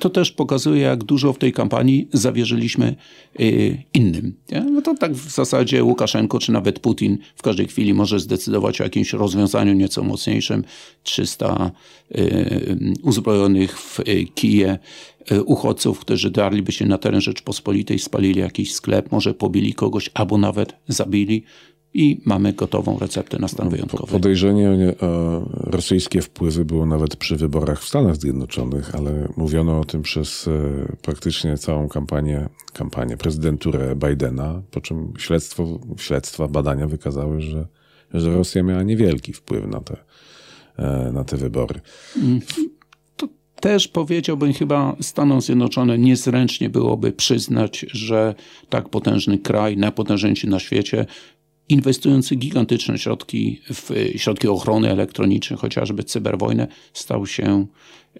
[0.00, 2.94] To też pokazuje, jak dużo w tej kampanii zawierzyliśmy
[3.40, 4.34] y, innym.
[4.50, 4.60] Nie?
[4.60, 8.84] No to tak w zasadzie Łukaszenko czy nawet Putin w każdej chwili może zdecydować o
[8.84, 10.64] jakimś rozwiązaniu nieco mocniejszym.
[11.02, 11.70] 300
[12.18, 14.78] y, uzbrojonych w y, Kiję
[15.32, 20.38] y, uchodźców, którzy darliby się na teren Rzeczpospolitej, spalili jakiś sklep, może pobili kogoś albo
[20.38, 21.44] nawet zabili
[21.94, 24.12] i mamy gotową receptę na stan wyjątkowy.
[24.12, 30.02] Podejrzenie o rosyjskie wpływy było nawet przy wyborach w Stanach Zjednoczonych, ale mówiono o tym
[30.02, 30.52] przez e,
[31.02, 37.66] praktycznie całą kampanię, kampanię prezydenturę Bidena, po czym śledztwo, śledztwa, badania wykazały, że,
[38.14, 39.96] że Rosja miała niewielki wpływ na te,
[40.76, 41.80] e, na te wybory.
[43.16, 43.28] To
[43.60, 48.34] też powiedziałbym chyba Stanom Zjednoczonym niezręcznie byłoby przyznać, że
[48.68, 51.06] tak potężny kraj, najpotężniejszy na świecie,
[51.68, 57.66] inwestujący gigantyczne środki w środki ochrony elektronicznej, chociażby cyberwojnę, stał się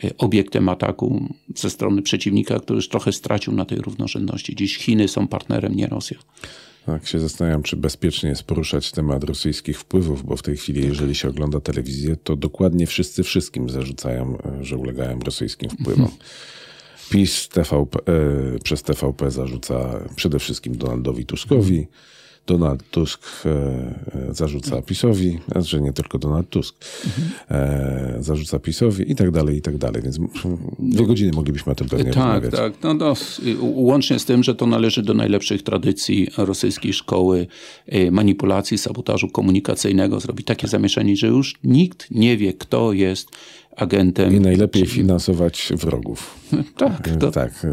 [0.04, 4.57] e, obiektem ataku ze strony przeciwnika, który już trochę stracił na tej równorzędności.
[4.57, 6.18] Dziś Chiny są partnerem, nie Rosja.
[6.87, 11.14] Tak, się zastanawiam, czy bezpiecznie jest poruszać temat rosyjskich wpływów, bo w tej chwili, jeżeli
[11.14, 16.09] się ogląda telewizję, to dokładnie wszyscy wszystkim zarzucają, e, że ulegają rosyjskim wpływom.
[17.11, 21.87] PiS TVP, e, przez TVP zarzuca przede wszystkim Donaldowi Tuskowi,
[22.46, 26.74] Donald Tusk e, e, zarzuca PiSowi, że nie tylko Donald Tusk,
[27.50, 30.02] e, zarzuca PiSowi i tak dalej, i tak dalej.
[30.02, 30.18] Więc
[30.78, 32.50] dwie godziny moglibyśmy o tym pewnie tak, rozmawiać.
[32.50, 33.14] Tak, no, no,
[33.61, 37.46] łącznie z tym, że to należy do najlepszych tradycji rosyjskiej szkoły
[38.11, 40.20] manipulacji, sabotażu komunikacyjnego.
[40.20, 43.28] Zrobi takie zamieszanie, że już nikt nie wie, kto jest
[43.76, 44.35] agentem.
[44.35, 46.38] I najlepiej finansować wrogów.
[46.76, 47.30] tak, to...
[47.30, 47.66] tak.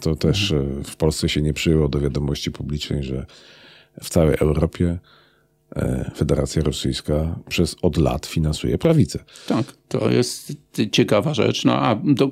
[0.00, 3.26] To też w Polsce się nie przyjęło do wiadomości publicznej, że
[4.02, 4.98] w całej Europie
[5.76, 9.18] e, Federacja Rosyjska przez od lat finansuje prawicę.
[9.48, 10.52] Tak, to jest
[10.92, 11.64] ciekawa rzecz.
[11.64, 12.30] No a to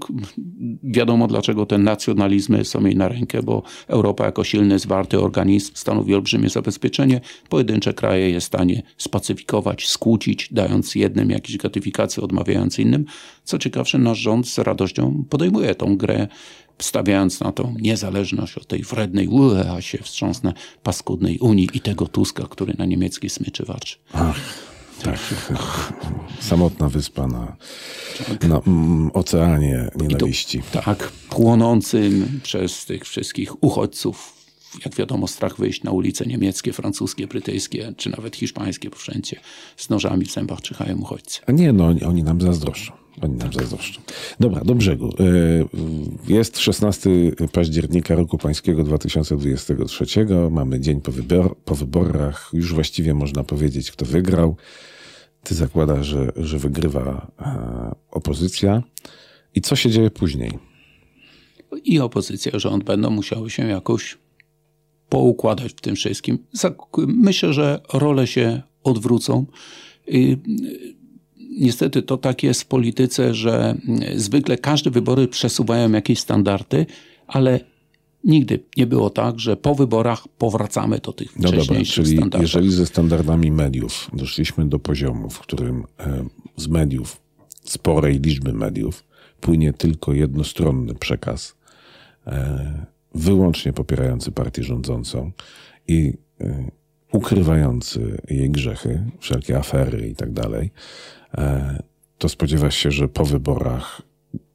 [0.83, 6.15] wiadomo, dlaczego te nacjonalizmy są jej na rękę, bo Europa jako silny, zwarty organizm stanowi
[6.15, 7.21] olbrzymie zabezpieczenie.
[7.49, 13.05] Pojedyncze kraje jest w stanie spacyfikować, skłócić, dając jednym jakieś gratyfikacje, odmawiając innym.
[13.45, 16.29] Co ciekawsze, nasz rząd z radością podejmuje tą grę
[16.81, 19.29] stawiając na tą niezależność od tej wrednej,
[19.71, 23.97] a się wstrząsnę, paskudnej Unii i tego Tuska, który na niemieckiej smyczy warczy.
[24.13, 24.37] Ach,
[25.03, 25.19] tak.
[26.41, 27.57] Samotna wyspa na,
[28.49, 30.63] na mm, oceanie nienawiści.
[30.73, 34.41] To, tak, płonącym przez tych wszystkich uchodźców
[34.85, 39.41] jak wiadomo, strach wyjść na ulice niemieckie, francuskie, brytyjskie, czy nawet hiszpańskie, bo wszędzie
[39.77, 41.41] z nożami w zębach czyhają uchodźcy.
[41.47, 43.00] A nie, no oni, oni nam zazdroszczą.
[43.23, 44.01] Oni nam zazdroszczą.
[44.41, 45.09] Dobra, do brzegu.
[46.29, 47.11] E, jest 16
[47.53, 50.07] października roku pańskiego 2023.
[50.51, 52.51] Mamy dzień po, wybor po wyborach.
[52.53, 54.57] Już właściwie można powiedzieć, kto wygrał.
[55.43, 58.83] Ty zakładasz, że, że wygrywa e, opozycja.
[59.55, 60.59] I co się dzieje później?
[61.85, 64.19] I opozycja, rząd będą musiały się jakoś
[65.09, 66.39] poukładać w tym wszystkim.
[67.07, 69.47] Myślę, że role się odwrócą.
[71.61, 73.75] Niestety to tak jest w polityce, że
[74.17, 76.87] zwykle każde wybory przesuwają jakieś standardy,
[77.27, 77.61] ale
[78.25, 82.43] nigdy nie było tak, że po wyborach powracamy do tych no wcześniejszych dobra, czyli standardów.
[82.43, 86.25] Jeżeli ze standardami mediów doszliśmy do poziomu, w którym e,
[86.57, 87.21] z mediów,
[87.65, 89.05] sporej liczby mediów,
[89.41, 91.57] płynie tylko jednostronny przekaz,
[92.27, 95.31] e, wyłącznie popierający partię rządzącą
[95.89, 96.71] i e,
[97.13, 100.71] ukrywający jej grzechy, wszelkie afery i tak dalej,
[102.19, 104.03] to spodziewasz się, że po wyborach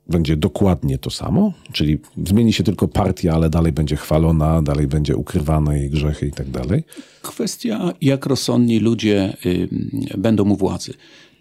[0.07, 1.53] będzie dokładnie to samo?
[1.71, 6.31] Czyli zmieni się tylko partia, ale dalej będzie chwalona, dalej będzie ukrywana jej grzechy i
[6.31, 6.83] tak dalej?
[7.21, 9.69] Kwestia, jak rozsądni ludzie y,
[10.17, 10.93] będą u władzy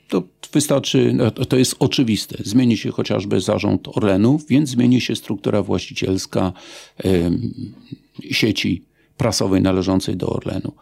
[0.09, 2.37] to wystarczy, no, to jest oczywiste.
[2.45, 6.53] Zmieni się chociażby zarząd Orlenu, więc zmieni się struktura właścicielska
[8.31, 8.85] sieci
[9.17, 10.73] prasowej należącej do Orlenu.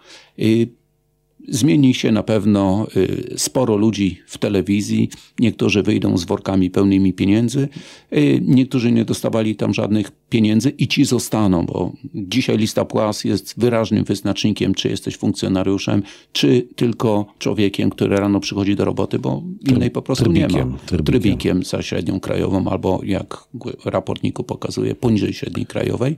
[1.49, 5.11] Zmieni się na pewno y, sporo ludzi w telewizji.
[5.39, 7.69] Niektórzy wyjdą z workami pełnymi pieniędzy,
[8.13, 13.55] y, niektórzy nie dostawali tam żadnych pieniędzy i ci zostaną, bo dzisiaj lista płac jest
[13.57, 16.03] wyraźnym wyznacznikiem, czy jesteś funkcjonariuszem,
[16.33, 20.79] czy tylko człowiekiem, który rano przychodzi do roboty, bo innej po prostu trybikiem, nie ma.
[20.79, 21.05] trybikiem.
[21.05, 23.49] trybikiem za średnią krajową, albo jak
[23.85, 26.17] raportniku pokazuje, poniżej średniej krajowej.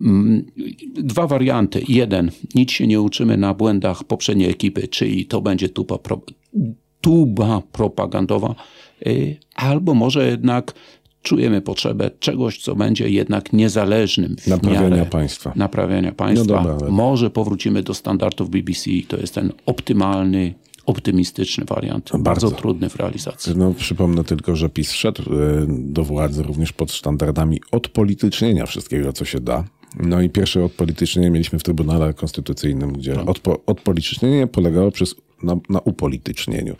[0.00, 0.44] Mm,
[0.94, 1.82] Dwa warianty.
[1.88, 6.20] Jeden, nic się nie uczymy na błędach poprzedniej ekipy, czyli to będzie tuba, pro,
[7.00, 8.54] tuba propagandowa,
[9.06, 10.74] y, albo może jednak
[11.22, 15.52] czujemy potrzebę czegoś, co będzie jednak niezależnym w Naprawiania miarę państwa.
[15.56, 16.62] naprawiania państwa.
[16.62, 18.90] No dobra, Może powrócimy do standardów BBC.
[19.08, 20.54] To jest ten optymalny,
[20.86, 22.04] optymistyczny wariant.
[22.04, 22.50] Bardzo, Bardzo.
[22.50, 23.52] trudny w realizacji.
[23.56, 29.24] No, przypomnę tylko, że PiS szedł e, do władzy również pod standardami odpolitycznienia wszystkiego, co
[29.24, 29.64] się da.
[29.96, 33.28] No i pierwsze odpolitycznienie mieliśmy w Trybunale Konstytucyjnym, gdzie Tak.
[33.28, 36.76] odpo, odpolitycznienie polegało przez, na, na upolitycznieniu.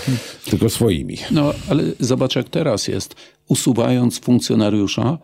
[0.50, 1.16] Tylko swoimi.
[1.30, 3.14] No, ale zobacz, jak teraz jest.
[3.48, 5.18] Usuwając funkcjonariusza,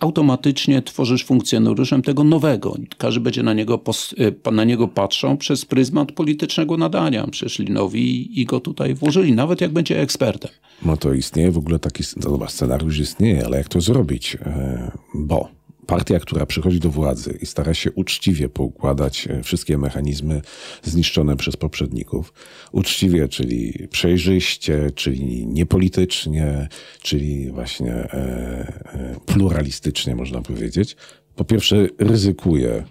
[0.00, 2.76] automatycznie tworzysz funkcjonariuszem tego nowego.
[2.98, 4.14] Każdy będzie na niego, pos,
[4.48, 7.26] y, na niego patrzał przez pryzmat politycznego nadania.
[7.26, 10.50] Przyszli nowi i go tutaj włożyli, nawet jak będzie ekspertem.
[10.84, 14.36] No to istnieje w ogóle taki no scenariusz istnieje, ale jak to zrobić?
[14.46, 15.48] E, Bo
[15.90, 20.42] partia, która przychodzi do władzy i stara się uczciwie poukładać e, wszystkie mechanizmy
[20.82, 22.32] zniszczone przez poprzedników,
[22.72, 26.68] uczciwie, czyli przejrzyście, czyli niepolitycznie,
[27.02, 30.96] czyli właśnie e, e, pluralistycznie, można powiedzieć,
[31.36, 32.84] po pierwsze ryzykuje,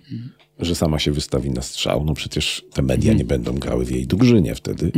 [0.60, 2.04] że sama się wystawi na strzał.
[2.06, 4.92] No przecież te media nie będą grały w jej drużynie wtedy,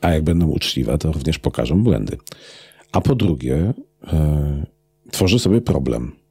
[0.00, 2.16] a jak będą uczciwe, to również pokażą błędy.
[2.92, 3.72] A po drugie,
[4.04, 4.66] e,
[5.10, 6.21] tworzy sobie problem.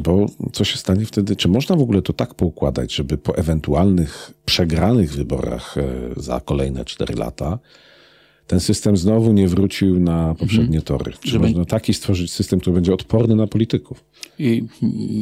[0.00, 1.36] Bo co się stanie wtedy?
[1.36, 5.82] Czy można w ogóle to tak poukładać, żeby po ewentualnych przegranych wyborach e,
[6.16, 7.58] za kolejne 4 lata
[8.46, 11.12] ten system znowu nie wrócił na poprzednie tory?
[11.20, 14.04] Czy Żeby- można taki stworzyć system, który będzie odporny na polityków?
[14.38, 14.64] I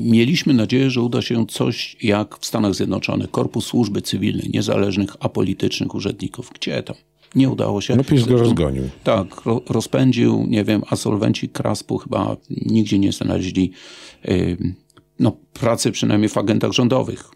[0.04, 3.30] mieliśmy nadzieję, że uda się coś jak w Stanach Zjednoczonych.
[3.30, 6.50] Korpus Służby Cywilnej, niezależnych, apolitycznych urzędników.
[6.54, 6.96] Gdzie tam?
[7.34, 7.96] Nie udało się.
[7.96, 8.82] No PiS go rozgonił.
[9.04, 13.72] Tak, ro, rozpędził, nie wiem, absolwenci Kraspu chyba nigdzie nie znaleźli
[15.20, 17.30] no, pracy przynajmniej w agentach rządowych.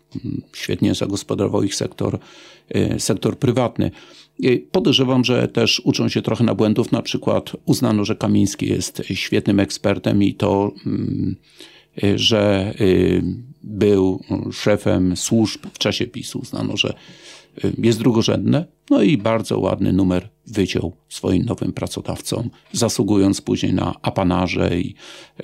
[0.53, 2.19] Świetnie zagospodarował ich sektor,
[2.77, 3.91] y, sektor prywatny.
[4.45, 6.93] Y, Podejrzewam, że też uczą się trochę na błędów.
[6.93, 11.37] Na przykład uznano, że Kamiński jest świetnym ekspertem i to, mm,
[12.05, 12.75] y, że
[13.63, 14.21] był
[14.53, 16.39] szefem służb w czasie PiSu.
[16.39, 16.95] Uznano, że
[17.79, 18.65] jest drugorzędne.
[18.91, 24.95] No i bardzo ładny numer wyciął swoim nowym pracodawcom, zasługując później na apanarze i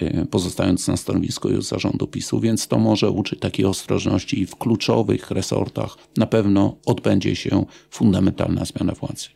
[0.03, 4.57] y, pozostając na stanowisku już zarządu PiSu, więc to może uczyć takiej ostrożności i w
[4.57, 9.29] kluczowych resortach na pewno odbędzie się fundamentalna zmiana władzy.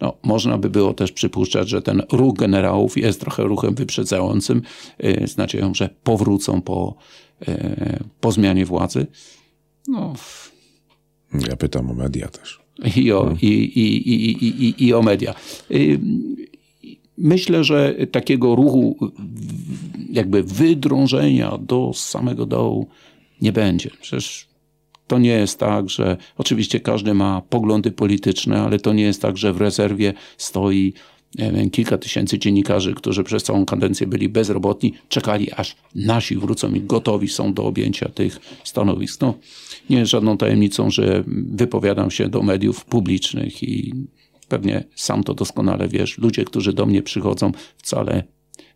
[0.00, 4.62] No, można by było też przypuszczać, że ten ruch generałów jest trochę ruchem wyprzedzającym,
[5.04, 6.94] y, z nadzieją, że powrócą po,
[7.48, 9.06] y, po zmianie władzy.
[9.88, 10.14] No,
[11.48, 12.65] Ja pytam o media też.
[12.96, 15.34] I o, i, i, i, i, i, i o media.
[17.18, 18.96] Myślę, że takiego ruchu
[20.10, 22.88] jakby wydrążenia do samego dołu
[23.42, 23.90] nie będzie.
[24.00, 24.46] Przecież
[25.06, 29.36] to nie jest tak, że oczywiście każdy ma poglądy polityczne, ale to nie jest tak,
[29.36, 30.92] że w rezerwie stoi
[31.38, 36.80] wiem, kilka tysięcy dziennikarzy, którzy przez całą kadencję byli bezrobotni, czekali aż nasi wrócą i
[36.80, 39.20] gotowi są do objęcia tych stanowisk.
[39.20, 39.34] No,
[39.90, 43.94] nie jest żadną tajemnicą, że wypowiadam się do mediów publicznych i
[44.48, 46.18] pewnie sam to doskonale wiesz.
[46.18, 48.24] Ludzie, którzy do mnie przychodzą, wcale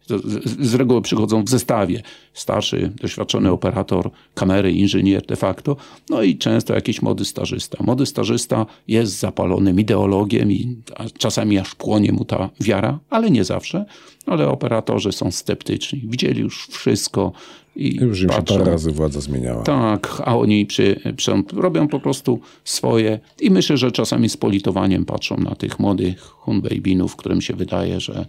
[0.08, 2.02] z- z reguły przychodzą w zestawie.
[2.34, 5.76] Starszy, doświadczony operator kamery, inżynier de facto,
[6.10, 7.84] no i często jakiś młody stażysta.
[7.84, 10.76] Młody stażysta jest zapalonym ideologiem i
[11.18, 13.84] czasami aż płonie mu ta wiara, ale nie zawsze.
[14.26, 16.00] Ale operatorzy są sceptyczni.
[16.04, 17.32] Widzieli już wszystko
[17.76, 18.58] i Już im się patrzą.
[18.58, 19.62] parę razy władza zmieniała.
[19.62, 25.04] Tak, a oni przy, przy, robią po prostu swoje i myślę, że czasami z politowaniem
[25.04, 28.26] patrzą na tych młodych hunbejbinów, którym się wydaje, że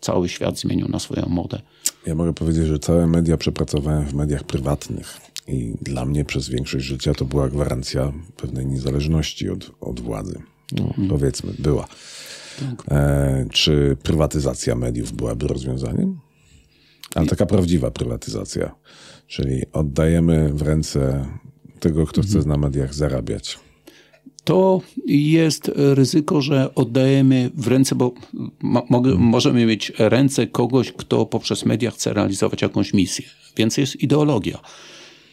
[0.00, 1.60] cały świat zmienił na swoją modę.
[2.06, 6.84] Ja mogę powiedzieć, że całe media przepracowałem w mediach prywatnych i dla mnie przez większość
[6.84, 10.42] życia to była gwarancja pewnej niezależności od, od władzy.
[10.72, 11.86] No, Powiedzmy, była.
[12.90, 16.18] E, czy prywatyzacja mediów byłaby rozwiązaniem?
[17.16, 18.74] Ale taka prawdziwa prywatyzacja,
[19.26, 21.26] czyli oddajemy w ręce
[21.80, 23.58] tego, kto chce na mediach zarabiać.
[24.44, 28.12] To jest ryzyko, że oddajemy w ręce, bo
[28.62, 33.26] mo- mogę, możemy mieć ręce kogoś, kto poprzez media chce realizować jakąś misję.
[33.56, 34.58] Więc jest ideologia.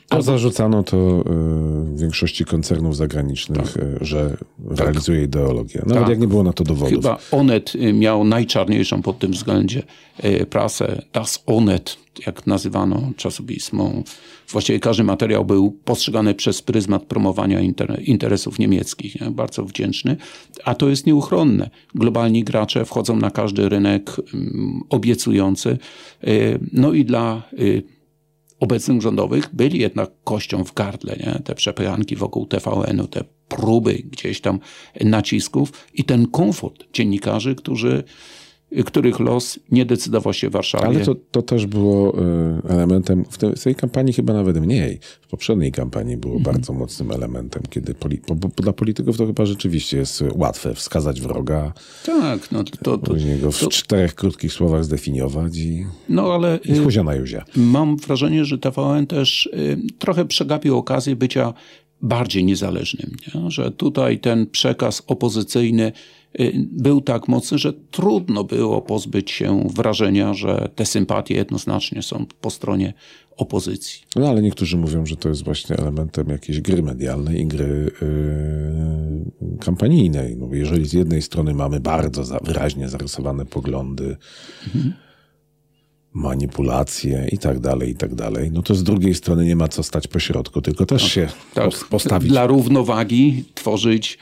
[0.09, 1.23] To zarzucano to y,
[1.95, 4.37] w większości koncernów zagranicznych, y, że
[4.69, 5.81] realizuje ideologię.
[5.85, 6.09] Nawet Tak.
[6.09, 6.93] jak nie było na to dowodów.
[6.93, 9.83] Chyba Onet y, miał najczarniejszą pod tym względzie
[10.25, 11.01] y, prasę.
[11.13, 13.91] Das Onet, jak nazywano czasopismo.
[14.49, 19.21] Właściwie każdy materiał był postrzegany przez pryzmat promowania inter, interesów niemieckich.
[19.21, 19.31] Nie?
[19.31, 20.17] Bardzo wdzięczny.
[20.65, 21.69] A to jest nieuchronne.
[21.95, 24.11] Globalni gracze wchodzą na każdy rynek
[24.89, 25.77] obiecujący.
[26.73, 27.41] No i dla
[28.63, 31.39] obecnych rządowych byli jednak kością w gardle, nie?
[31.43, 34.59] te przepychanki wokół TVN-u, te próby gdzieś tam
[35.01, 38.03] nacisków i ten komfort dziennikarzy, którzy,
[38.85, 40.85] których los nie decydował się w Warszawie.
[40.85, 42.21] Ale to, to też było y,
[42.69, 44.99] elementem, w tej, w tej kampanii chyba nawet mniej.
[45.21, 46.53] W poprzedniej kampanii było Mhm.
[46.55, 51.21] bardzo mocnym elementem, kiedy poli, bo, bo dla polityków to chyba rzeczywiście jest łatwe wskazać
[51.21, 51.73] wroga,
[52.05, 56.59] Tak, no to, to, później go w to- czterech krótkich słowach zdefiniować i, no ale
[56.65, 57.45] i y, huzia na juzia.
[57.55, 61.53] mam wrażenie, że TVN też y, trochę przegapił okazję bycia
[62.01, 63.11] bardziej niezależnym.
[63.35, 63.51] Nie?
[63.51, 65.91] Że tutaj ten przekaz opozycyjny
[66.71, 72.49] był tak mocny, że trudno było pozbyć się wrażenia, że te sympatie jednoznacznie są po
[72.49, 72.93] stronie
[73.37, 74.01] opozycji.
[74.15, 79.57] No ale niektórzy mówią, że to jest właśnie elementem jakiejś gry medialnej i gry yy,
[79.59, 80.37] kampanijnej.
[80.37, 84.17] No, jeżeli z jednej strony mamy bardzo za, wyraźnie zarysowane poglądy,
[86.13, 89.83] manipulacje i tak dalej, i tak dalej, no to z drugiej strony nie ma co
[89.83, 92.29] stać po środku, tylko też się pos- postawić.
[92.29, 94.17] Dla równowagi tworzyć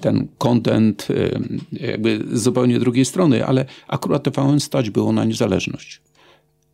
[0.00, 1.40] ten content e,
[1.72, 6.00] jakby z zupełnie drugiej strony, ale akurat TVN stać było na niezależność.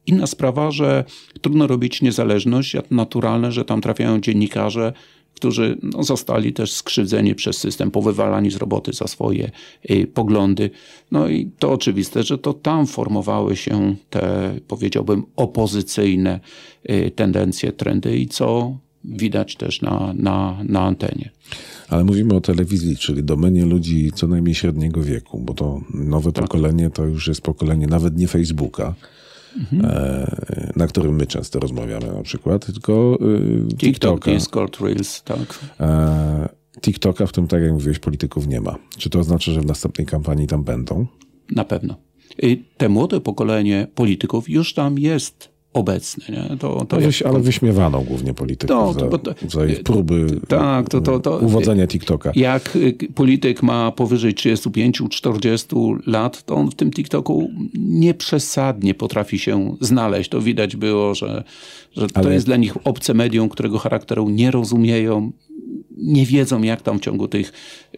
[0.06, 1.04] Inna sprawa, że
[1.40, 4.92] trudno robić niezależność, naturalne, że tam trafiają dziennikarze,
[5.34, 9.50] którzy no, zostali też skrzywdzeni przez system, powywalani z roboty za swoje
[9.90, 10.70] y, poglądy.
[11.10, 16.40] No i to oczywiste, że to tam formowały się te, powiedziałbym, opozycyjne
[16.90, 21.30] y, tendencje, trendy i co widać też na, na, na antenie.
[21.88, 26.44] Ale mówimy o telewizji, czyli domenie ludzi co najmniej średniego wieku, bo to nowe Tak.
[26.44, 28.94] pokolenie to już jest pokolenie nawet nie Facebooka,
[29.56, 29.84] Mhm.
[29.84, 34.30] e, na którym my często rozmawiamy na przykład, tylko y, TikTok, TikToka.
[34.30, 35.58] Discord, Reels, tak.
[35.80, 36.48] E,
[36.80, 38.76] TikToka, w którym, tak jak mówiłeś, polityków nie ma.
[38.98, 41.06] Czy to oznacza, że w następnej kampanii tam będą?
[41.50, 41.96] Na pewno.
[42.42, 46.24] I te młode pokolenie polityków już tam jest obecne.
[46.28, 46.56] Nie?
[46.56, 49.82] To, to No, jak- ale wyśmiewano głównie polityków No, za, to- bo to- za ich
[49.82, 52.32] próby Tak, to- to- to- uwodzenia TikToka.
[52.34, 59.76] Jak y, polityk ma powyżej 35-40 lat, to on w tym TikToku nieprzesadnie potrafi się
[59.80, 60.30] znaleźć.
[60.30, 61.44] To widać było, że,
[61.96, 65.32] że to Ale- jest dla nich obce medium, którego charakteru nie rozumieją,
[65.96, 67.52] nie wiedzą, jak tam w ciągu tych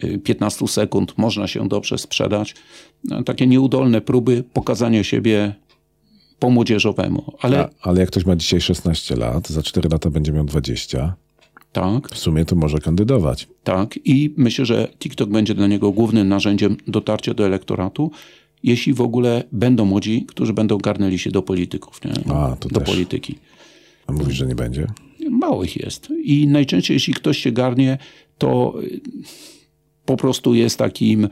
[0.04, 2.54] y, 15 sekund można się dobrze sprzedać.
[3.04, 5.54] No, Takie nieudolne próby pokazania siebie
[6.38, 7.32] po młodzieżowemu.
[7.40, 11.16] Ale A, ale jak ktoś ma dzisiaj 16 lat, za 4 lata będzie miał 20,
[11.72, 13.48] tak, w sumie to może kandydować.
[13.64, 18.10] Tak, i myślę, że TikTok będzie dla niego głównym narzędziem dotarcia do elektoratu,
[18.62, 22.34] jeśli w ogóle będą młodzi, którzy będą garnęli się do polityków, nie?
[22.34, 22.88] A, to do też.
[22.88, 23.38] polityki.
[24.06, 24.86] A mówisz, że nie będzie?
[25.30, 26.08] Mało ich jest.
[26.24, 27.98] I najczęściej, jeśli ktoś się garnie,
[28.38, 29.00] to y,
[30.04, 31.28] po prostu jest takim,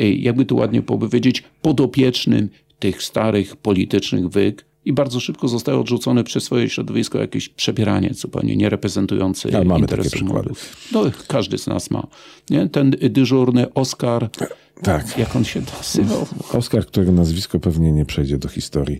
[0.00, 6.24] y, jakby tu ładnie powiedzieć, podopiecznym tych starych politycznych wyg i bardzo szybko zostaje odrzucony
[6.24, 10.48] przez swoje środowisko jakieś przebieranie zupełnie nie reprezentujący Ale mamy interesów takie przykłady.
[10.48, 10.76] młodych.
[10.92, 12.06] No, każdy z nas ma.
[12.50, 12.68] Nie?
[12.68, 14.30] Ten dyżurny Oskar,
[14.82, 15.18] Tak.
[15.18, 16.26] jak on się nazywał?
[16.52, 18.98] Oskar, którego nazwisko pewnie nie przejdzie do historii,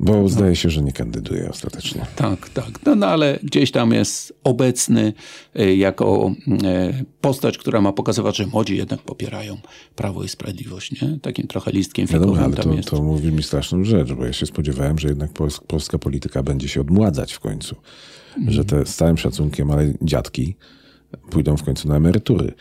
[0.00, 2.06] bo zdaje się, że nie kandyduje ostatecznie.
[2.16, 2.86] Tak, tak.
[2.86, 5.12] No, no ale gdzieś tam jest obecny
[5.60, 9.56] y, jako y, postać, która ma pokazywać, że młodzi jednak popierają
[9.96, 11.02] Prawo i Sprawiedliwość.
[11.02, 11.18] Nie?
[11.22, 12.90] Takim trochę listkiem figowym ale tam to, jest.
[12.90, 16.68] to mówi mi straszną rzecz, bo ja się spodziewałem, że jednak pols- polska polityka będzie
[16.68, 17.76] się odmładzać w końcu.
[18.48, 20.56] Że te z całym szacunkiem, ale dziadki
[21.30, 22.52] pójdą w końcu na emerytury.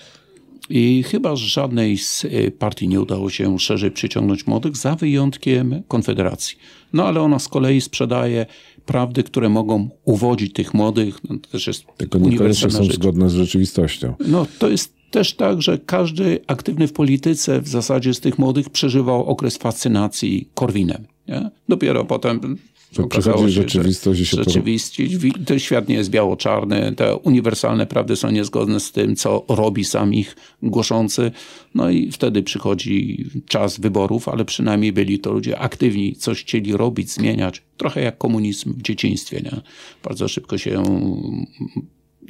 [0.69, 6.57] I chyba żadnej z y, partii nie udało się szerzej przyciągnąć młodych, za wyjątkiem Konfederacji.
[6.93, 8.45] No ale ona z kolei sprzedaje
[8.85, 11.19] prawdy, które mogą uwodzić tych młodych.
[11.29, 12.95] No, to też jest Tylko niekoniecznie są rzecz.
[12.95, 14.13] zgodne z rzeczywistością.
[14.27, 18.69] No to jest też tak, że każdy aktywny w polityce w zasadzie z tych młodych
[18.69, 21.05] przeżywał okres fascynacji Korwinem.
[21.27, 21.49] Nie?
[21.69, 22.57] Dopiero potem
[22.97, 26.93] Okazało przychodzi się, rzeczywistość i się że to- rzeczywistość, wi- ten świat nie jest biało-czarny,
[26.95, 31.31] te uniwersalne prawdy są niezgodne z tym, co robi sam ich głoszący.
[31.75, 37.11] No i wtedy przychodzi czas wyborów, ale przynajmniej byli to ludzie aktywni, coś chcieli robić,
[37.11, 37.61] zmieniać.
[37.77, 39.41] Trochę jak komunizm w dzieciństwie.
[39.43, 39.61] Nie?
[40.03, 40.83] Bardzo szybko się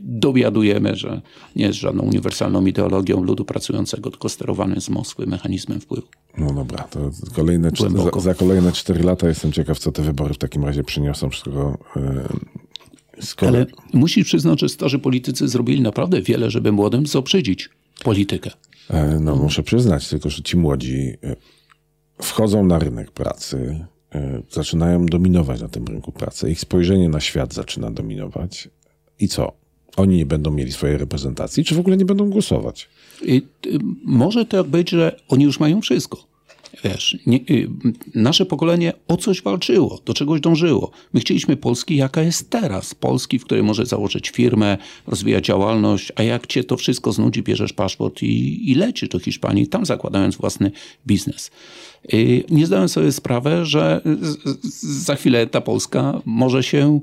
[0.04, 1.22] dowiadujemy, że
[1.56, 6.08] nie jest żadną uniwersalną ideologią ludu pracującego, tylko sterowanym z Moskwy mechanizmem wpływu.
[6.38, 7.00] No dobra, to
[7.36, 10.84] kolejne, cztery- za, za kolejne 4 lata jestem ciekaw, co te wybory w takim razie
[10.84, 12.28] przyniosą, czego e,
[13.22, 13.50] Skoro...
[13.52, 17.70] Ale musisz przyznać, że starzy politycy zrobili naprawdę wiele, żeby młodym zoprzydzić
[18.04, 18.50] politykę.
[18.90, 21.36] E, No, muszę przyznać, tylko że ci młodzi e,
[22.22, 26.52] wchodzą na rynek pracy, e, zaczynają dominować na tym rynku pracy.
[26.52, 28.70] Ich spojrzenie na świat zaczyna dominować.
[29.20, 29.59] I co?
[30.00, 32.90] Oni nie będą mieli swojej reprezentacji, czy w ogóle nie będą głosować?
[33.22, 36.30] I, y, może tak być, że oni już mają wszystko.
[36.84, 37.70] Wiesz, nie, y,
[38.16, 40.92] nasze pokolenie o coś walczyło, do czegoś dążyło.
[41.14, 42.96] My chcieliśmy Polski, jaka jest teraz.
[42.96, 44.78] Polski, w której możesz założyć firmę,
[45.08, 49.68] rozwijać działalność, a jak cię to wszystko znudzi, bierzesz paszport i, i lecisz do Hiszpanii,
[49.68, 50.72] tam zakładając własny
[51.08, 51.52] biznes.
[52.14, 54.02] Y, Nie zdałem sobie sprawy, że
[54.82, 57.00] za chwilę ta Polska może się,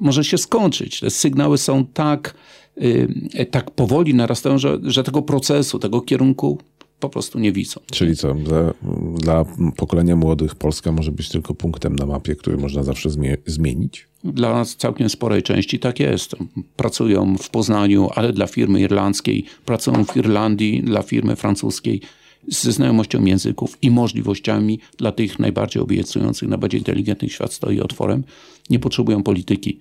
[0.00, 1.00] może się skończyć.
[1.00, 2.34] Te sygnały są tak,
[2.82, 6.58] y, tak powoli narastają, że, że tego procesu, tego kierunku
[7.00, 7.80] po prostu nie widzą.
[7.92, 8.34] Czyli co?
[8.34, 8.74] Dla,
[9.18, 9.44] dla
[9.76, 14.08] pokolenia młodych Polska może być tylko punktem na mapie, który można zawsze zmie- zmienić?
[14.24, 16.36] Dla nas całkiem sporej części tak jest.
[16.76, 22.00] Pracują w Poznaniu, ale dla firmy irlandzkiej, pracują w Irlandii dla firmy francuskiej
[22.48, 28.24] ze znajomością języków i możliwościami dla tych najbardziej obiecujących, najbardziej inteligentnych świat stoi otworem.
[28.70, 29.80] Nie potrzebują polityki,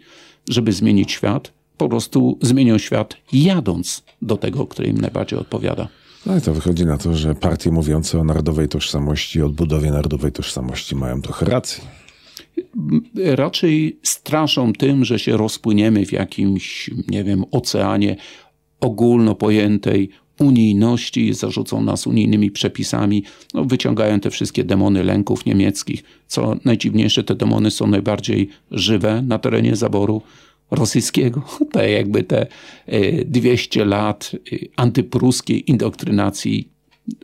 [0.50, 1.52] żeby zmienić świat.
[1.78, 5.88] Po prostu zmienią świat jadąc do tego, który im najbardziej odpowiada.
[6.26, 10.96] No i to wychodzi na to, że partie mówiące o narodowej tożsamości, odbudowie narodowej tożsamości
[10.96, 11.84] mają trochę racji.
[13.26, 18.16] raczej straszą tym, że się rozpłyniemy w jakimś, nie wiem, oceanie
[18.80, 20.10] ogólno pojętej
[20.42, 23.24] unijności, zarzucą nas unijnymi przepisami,
[23.54, 26.04] no, wyciągają te wszystkie demony lęków niemieckich.
[26.28, 30.22] Co najdziwniejsze, te demony są najbardziej żywe na terenie zaboru
[30.72, 31.42] rosyjskiego.
[31.74, 32.48] Te jakby te
[32.86, 36.72] e, 200 lat e, antypruskiej indoktrynacji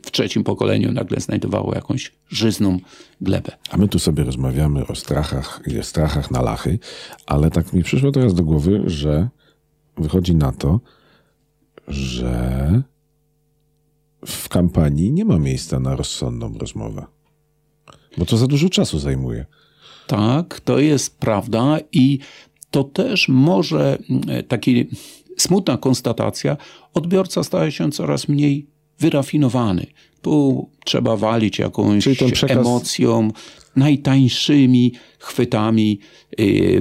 [0.02, 2.78] w trzecim pokoleniu nagle znajdowało jakąś żyzną
[3.20, 3.52] glebę.
[3.70, 6.78] A my tu sobie rozmawiamy o strachach i strachach na lachy,
[7.26, 9.28] ale tak mi przyszło teraz do głowy, że
[9.96, 10.80] wychodzi na to,
[11.88, 12.82] że
[14.26, 17.06] w kampanii nie ma miejsca na rozsądną rozmowę.
[18.18, 19.46] Bo to za dużo czasu zajmuje.
[20.06, 22.18] Tak, to jest prawda i
[22.70, 24.88] to też może mm, taki
[25.36, 26.56] smutna konstatacja,
[26.94, 28.66] odbiorca staje się coraz mniej
[28.98, 29.86] wyrafinowany.
[30.22, 33.30] Tu trzeba walić jakąś przekaz- emocją,
[33.78, 35.98] najtańszymi chwytami,
[36.40, 36.80] y,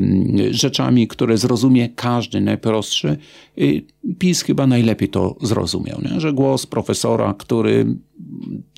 [0.52, 3.18] rzeczami, które zrozumie każdy, najprostszy.
[3.58, 3.84] Y,
[4.20, 6.20] PiS chyba najlepiej to zrozumiał, nie?
[6.20, 7.86] że głos profesora, który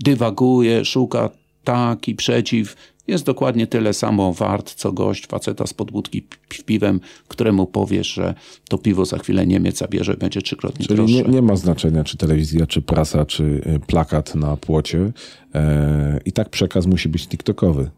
[0.03, 1.29] dywaguje, szuka
[1.63, 2.75] tak i przeciw,
[3.07, 8.35] jest dokładnie tyle samo wart, co gość faceta z podbudki pi- piwem, któremu powiesz, że
[8.69, 11.15] to piwo za chwilę Niemiec zabierze, będzie trzykrotnie Czyli droższe.
[11.15, 15.11] nie, nie ma znaczenia, czy telewizja, czy prasa, czy y, plakat na płocie.
[15.55, 17.89] E, I tak przekaz musi być TikTokowy.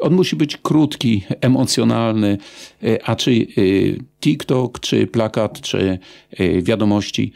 [0.00, 2.38] On musi być krótki, emocjonalny,
[2.84, 5.98] y, a czy y, TikTok, czy plakat, czy
[6.40, 7.32] y, wiadomości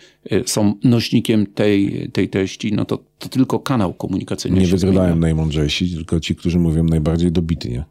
[0.46, 5.14] są nośnikiem tej, tej treści, no to, to tylko kanał komunikacyjny Nie zmienia.
[5.14, 7.84] najmądrzejsi, tylko ci, którzy mówią najbardziej dobitnie.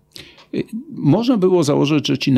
[0.91, 2.33] Można było założyć, że ci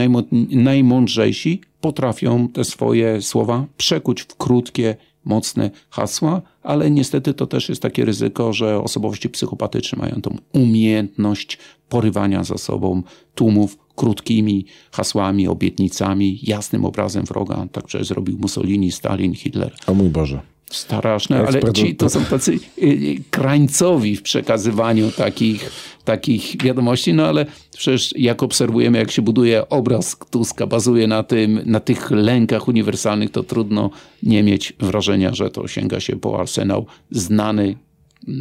[0.51, 4.95] najmądrzejsi potrafią te swoje słowa przekuć w krótkie,
[5.27, 11.57] mocne hasła, ale niestety to też jest takie ryzyko, że osobowości psychopatyczne mają tą umiejętność
[11.89, 13.03] porywania za sobą
[13.35, 17.67] tłumów krótkimi hasłami, obietnicami, jasnym obrazem wroga.
[17.71, 19.75] Tak przecież zrobił Mussolini, Stalin, Hitler.
[19.87, 20.41] O mój Boże.
[20.71, 25.71] Straszne, ale ci to są tacy y, y, krańcowi w przekazywaniu takich,
[26.07, 27.45] takich wiadomości, no ale
[27.77, 33.31] przecież jak obserwujemy, jak się buduje obraz Tuska, bazuje na tym, na tych lękach uniwersalnych,
[33.31, 33.89] to trudno
[34.23, 37.75] nie mieć wrażenia, że to sięga się po arsenał znany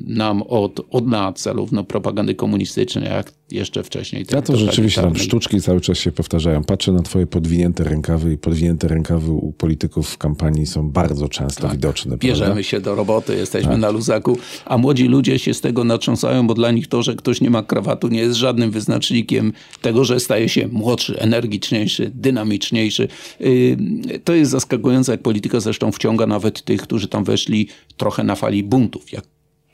[0.06, 4.26] nam od, od lat, zarówno propagandy komunistycznej, jak jeszcze wcześniej.
[4.32, 6.64] Ja to rzeczywiście tam sztuczki cały czas się powtarzają.
[6.64, 11.68] Patrzę na twoje podwinięte rękawy i podwinięte rękawy u polityków w kampanii są bardzo często
[11.68, 12.18] widoczne.
[12.18, 12.26] prawda?
[12.26, 16.54] Bierzemy się do roboty, jesteśmy na luzaku, a młodzi ludzie się z tego natrząsają, bo
[16.54, 19.52] dla nich to, że ktoś nie ma krawatu, nie jest żadnym wyznacznikiem
[19.82, 23.08] tego, że staje się młodszy, energiczniejszy, dynamiczniejszy.
[23.40, 23.76] Yy,
[24.24, 28.62] To jest zaskakujące, jak polityka zresztą wciąga nawet tych, którzy tam weszli trochę na fali
[28.62, 29.24] buntów, jak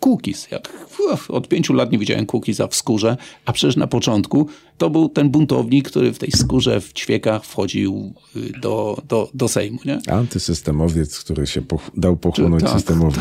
[0.07, 0.50] Cookies.
[0.50, 4.46] Jak uf, od pięciu lat nie widziałem Cookiesa w skórze, a przecież na początku
[4.78, 9.48] to był ten buntownik, który w tej skórze, w ćwiekach wchodził y, do, do, do
[9.48, 9.78] Sejmu.
[9.84, 9.98] Nie?
[10.14, 13.20] Antysystemowiec, który się poch- dał pochłonąć Tak, systemowi.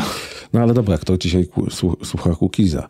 [0.53, 1.47] No ale dobra, kto dzisiaj
[2.03, 2.87] słucha Kukiza?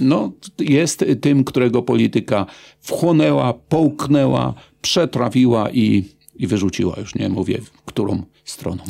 [0.00, 2.46] No, jest tym, którego polityka
[2.80, 6.04] wchłonęła, połknęła, przetrawiła i,
[6.36, 6.96] i wyrzuciła.
[7.00, 8.82] Już nie mówię, którą stroną.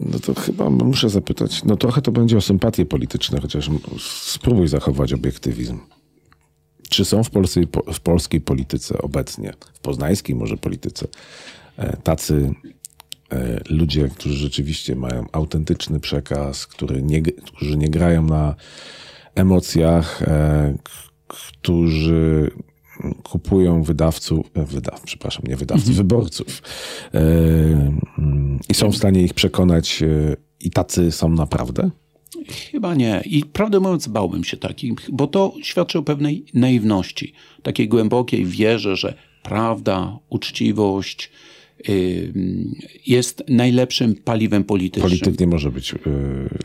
[0.00, 3.70] No to chyba muszę zapytać, no trochę to będzie o sympatie polityczne, chociaż
[4.28, 5.78] spróbuj zachować obiektywizm.
[6.88, 7.60] Czy są w, Polsce,
[7.94, 11.06] w polskiej polityce obecnie, w poznańskiej może polityce,
[11.76, 12.54] e, tacy
[13.32, 18.54] e, ludzie, którzy rzeczywiście mają autentyczny przekaz, który nie, którzy nie grają na
[19.34, 20.74] emocjach, e,
[21.26, 22.50] którzy
[23.22, 26.08] kupują wydawców, wydaw, przepraszam, nie wydawców, mhm.
[26.08, 26.62] wyborców
[28.68, 30.04] i są w stanie ich przekonać
[30.60, 31.90] i tacy są naprawdę?
[32.70, 33.22] Chyba nie.
[33.24, 37.32] I prawdę mówiąc, bałbym się takich, bo to świadczy o pewnej naiwności,
[37.62, 41.30] takiej głębokiej wierze, że prawda, uczciwość
[43.06, 45.10] jest najlepszym paliwem politycznym.
[45.10, 45.98] Polityk nie może być yy,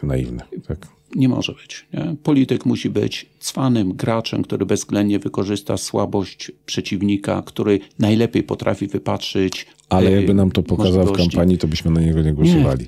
[0.03, 0.41] naiwny.
[0.67, 0.87] Tak?
[1.15, 1.85] Nie może być.
[1.93, 2.15] Nie?
[2.23, 9.65] Polityk musi być cwanym graczem, który bezwzględnie wykorzysta słabość przeciwnika, który najlepiej potrafi wypatrzyć.
[9.89, 12.87] Ale e, jakby nam to pokazał w kampanii, to byśmy na niego nie głosowali.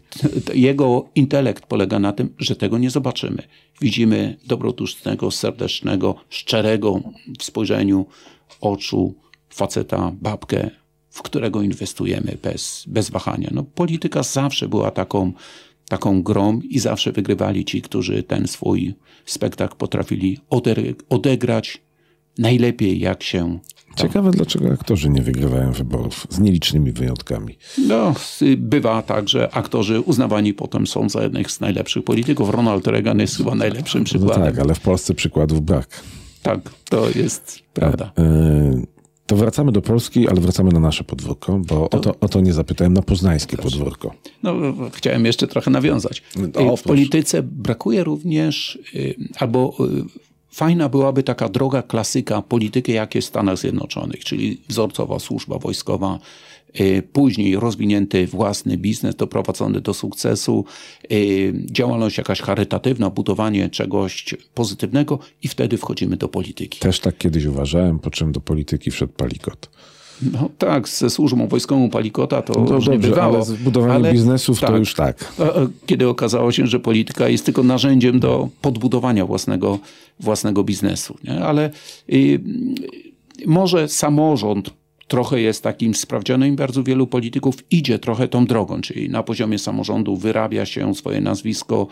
[0.54, 0.62] Nie.
[0.62, 3.44] Jego intelekt polega na tym, że tego nie zobaczymy.
[3.82, 7.02] Widzimy dobrodusznego, serdecznego, szczerego
[7.40, 8.06] w spojrzeniu
[8.62, 9.14] oczu
[9.50, 10.72] faceta, babkę,
[11.16, 13.50] w którego inwestujemy bez, bez wahania.
[13.52, 15.34] No, polityka zawsze była taką
[15.90, 18.94] taką grą i zawsze wygrywali ci, którzy ten swój
[19.26, 20.40] spektakl potrafili
[21.10, 21.82] odegrać
[22.38, 23.60] najlepiej, jak się.
[23.96, 24.08] Tam.
[24.08, 27.58] Ciekawe, dlaczego aktorzy nie wygrywają wyborów, z nielicznymi wyjątkami.
[27.88, 28.14] No,
[28.58, 32.50] bywa tak, że aktorzy uznawani potem są za jednych z najlepszych polityków.
[32.50, 34.40] Ronald Reagan jest chyba najlepszym przykładem.
[34.40, 36.04] No tak, ale w Polsce przykładów brak.
[36.42, 36.60] Tak,
[36.90, 38.12] to jest prawda.
[38.18, 38.95] E, e,
[39.26, 41.98] to wracamy do Polski, ale wracamy na nasze podwórko, bo to...
[41.98, 43.78] o, to, o to nie zapytałem, na poznańskie Proszę.
[43.78, 44.14] podwórko.
[44.44, 44.54] No,
[44.94, 46.24] chciałem jeszcze trochę nawiązać.
[46.66, 50.04] No, w polityce brakuje również, y, albo y,
[50.52, 56.20] fajna byłaby taka droga klasyka polityki, jak jest w Stanach Zjednoczonych, czyli wzorcowa służba wojskowa,
[56.20, 56.55] Y,
[57.14, 60.66] później rozwinięty własny biznes doprowadzony do sukcesu,
[61.12, 66.80] y, działalność jakaś charytatywna, budowanie czegoś pozytywnego i wtedy wchodzimy do polityki.
[66.80, 69.70] Też tak kiedyś uważałem, po czym do polityki wszedł Palikot.
[70.22, 73.36] No tak, ze służbą wojskową Palikota to no dobrze, nie bywało.
[73.36, 75.34] Ale z budowaniem ale, biznesów tak, to już tak.
[75.86, 79.80] Kiedy okazało się, że polityka jest tylko narzędziem do podbudowania własnego,
[80.20, 81.18] własnego biznesu.
[81.24, 81.46] Nie?
[81.46, 81.72] Ale
[82.14, 82.40] y,
[83.46, 84.74] może samorząd
[85.08, 89.60] trochę jest takim sprawdzionym i bardzo wielu polityków idzie trochę tą drogą, czyli na poziomie
[89.60, 91.88] samorządu wyrabia się swoje nazwisko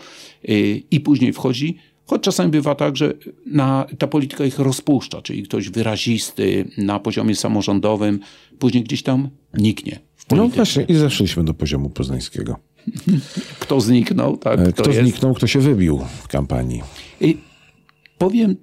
[0.48, 1.76] y, i później wchodzi.
[2.06, 3.14] Choć czasami bywa tak, że
[3.46, 8.20] na, ta polityka ich rozpuszcza, czyli ktoś wyrazisty na poziomie samorządowym
[8.58, 9.98] później gdzieś tam niknie.
[10.30, 12.56] No właśnie i zeszliśmy do poziomu poznańskiego.
[13.60, 14.36] Kto zniknął?
[14.36, 16.82] Tak, e, kto, kto zniknął, kto się wybił w kampanii?
[17.20, 17.36] I
[18.18, 18.56] powiem,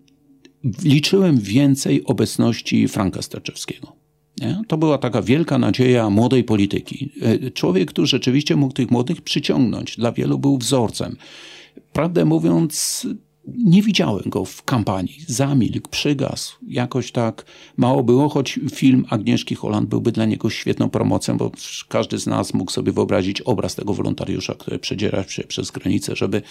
[0.83, 4.00] liczyłem więcej obecności Franka Sterczewskiego.
[4.41, 4.61] Nie?
[4.67, 7.11] To była taka wielka nadzieja młodej polityki.
[7.21, 11.15] E, człowiek, który rzeczywiście mógł tych młodych przyciągnąć, dla wielu był wzorcem.
[11.93, 13.07] Prawdę mówiąc,
[13.47, 15.17] nie widziałem go w kampanii.
[15.27, 16.57] Zamilkł, przygasł.
[16.67, 17.45] Jakoś tak
[17.77, 21.51] mało było, choć film Agnieszki Holland byłby dla niego świetną promocją, bo
[21.87, 26.41] każdy z nas mógł sobie wyobrazić obraz tego wolontariusza, który przedziera się przez granicę, żeby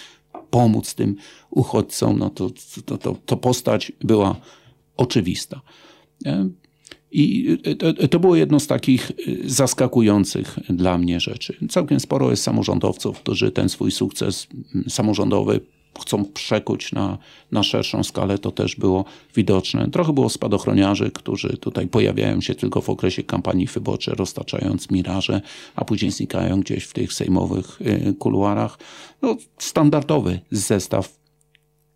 [0.49, 1.15] pomóc tym
[1.49, 2.19] uchodźcom.
[2.19, 2.49] No to,
[2.85, 4.35] to, to, to postać była
[4.97, 5.61] oczywista.
[7.11, 11.57] I to, to, było jedno z takich y, zaskakujących dla mnie rzeczy.
[11.69, 14.47] Całkiem sporo jest samorządowców, którzy ten swój sukces
[14.89, 15.59] samorządowy
[15.99, 17.17] chcą przekuć na,
[17.51, 19.05] na szerszą skalę, to też było
[19.35, 19.89] widoczne.
[19.91, 25.41] Trochę było spadochroniarzy, którzy tutaj pojawiają się tylko w okresie kampanii wyborczej, roztaczając miraże,
[25.75, 28.77] a później znikają gdzieś w tych sejmowych y, kuluarach.
[29.21, 31.19] No, standardowy zestaw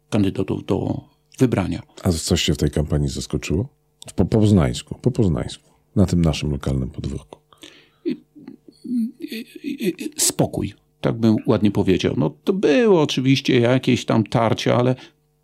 [0.10, 1.02] kandydatów do
[1.40, 1.82] wybrania.
[2.04, 3.75] A coś się w tej kampanii zaskoczyło?
[4.14, 7.40] Po poznańsku, po poznańsku, na tym naszym lokalnym podwórku.
[10.18, 12.14] Spokój, tak bym ładnie powiedział.
[12.18, 14.96] No to było oczywiście jakieś tam tarcia, ale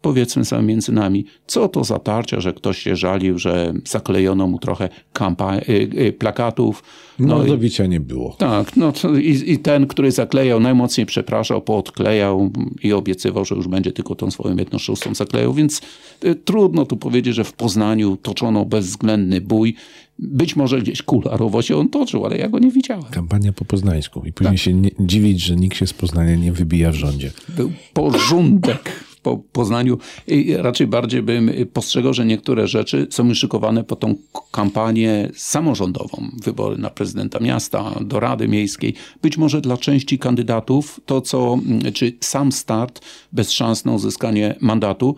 [0.02, 4.60] powiedzmy sobie między nami, co to za tarcia, że ktoś się żalił, że zaklejono mu
[4.60, 6.84] trochę kampa- y, y, plakatów.
[7.20, 8.36] No, no do bicia nie było.
[8.38, 12.52] Tak, no i, i, ten, który zaklejał, najmocniej przepraszał, poodklejał
[12.84, 15.82] i obiecywał, że już będzie tylko tą swoją jedną szóstą zaklejał, więc
[16.26, 19.76] y, trudno tu powiedzieć, że w Poznaniu toczono bezwzględny bój.
[20.20, 23.04] Być może gdzieś kularowo się on toczył, ale ja go nie widziałem.
[23.04, 24.64] Kampania po poznańsku i później tak.
[24.64, 27.32] się nie, dziwić, że nikt się z Poznania nie wybija w rządzie.
[27.50, 29.98] Był porządek po Poznaniu.
[30.28, 34.16] I raczej bardziej bym postrzegał, że niektóre rzeczy są szykowane po tą
[34.52, 36.30] kampanię samorządową.
[36.44, 38.94] Wybory na prezydenta miasta, do Rady Miejskiej.
[39.22, 41.58] Być może dla części kandydatów to, co,
[41.94, 43.02] czy sam start
[43.32, 45.16] bez szans na uzyskanie mandatu,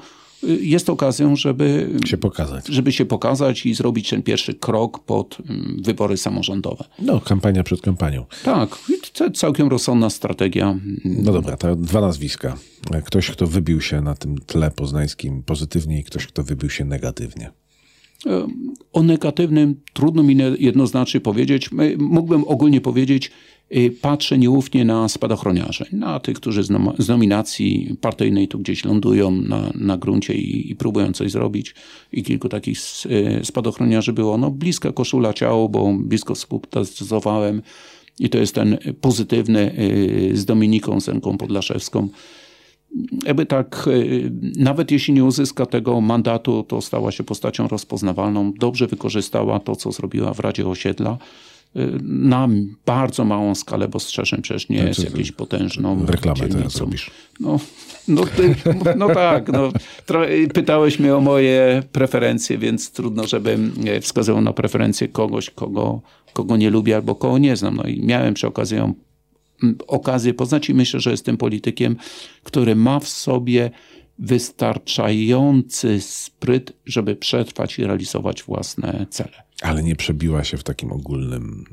[0.47, 2.67] jest okazją, żeby się pokazać.
[2.67, 6.85] żeby się pokazać i zrobić ten pierwszy krok pod mm, wybory samorządowe.
[6.99, 8.25] No, kampania przed kampanią.
[8.43, 8.77] Tak,
[9.33, 10.79] całkiem rozsądna strategia.
[11.05, 12.57] No dobra, to dwa nazwiska.
[13.05, 17.51] Ktoś, kto wybił się na tym tle poznańskim pozytywnie i ktoś, kto wybił się negatywnie.
[18.93, 21.69] O negatywnym trudno mi jednoznacznie powiedzieć.
[21.97, 23.31] Mógłbym ogólnie powiedzieć,
[23.75, 26.63] y, patrzę nieufnie na spadochroniarzy, na tych, którzy
[26.97, 31.75] z nominacji partyjnej tu gdzieś lądują na, na gruncie i, i próbują coś zrobić.
[32.11, 34.37] I kilku takich y, spadochroniarzy było.
[34.37, 37.61] No, bliska koszula ciało, bo blisko współpracowałem
[38.19, 42.09] i to jest ten pozytywny y, z Dominiką Zenką Podlaszewską
[43.25, 48.53] jakby tak, y, nawet jeśli nie uzyska tego mandatu, to stała się postacią rozpoznawalną.
[48.53, 51.17] Dobrze wykorzystała to, co zrobiła w Radzie Osiedla
[51.75, 52.49] y, na
[52.85, 56.57] bardzo małą skalę, bo Strzeszyn przecież nie jest jakieś potężną Reklamę dzielnicą.
[56.57, 57.11] teraz robisz.
[57.39, 57.59] No,
[58.07, 58.55] no, ty,
[58.97, 59.71] no tak, no,
[60.53, 66.01] pytałeś mnie o moje preferencje, więc trudno, żebym e, wskazywał na preferencję kogoś, kogo,
[66.33, 67.75] kogo nie lubię albo kogo nie znam.
[67.75, 68.93] No i miałem przy okazji ją
[69.87, 71.95] okazję poznać i myślę, że jestem politykiem,
[72.43, 73.71] który ma w sobie
[74.19, 79.43] wystarczający spryt, żeby przetrwać i realizować własne cele.
[79.61, 81.65] Ale nie przebiła się w takim ogólnym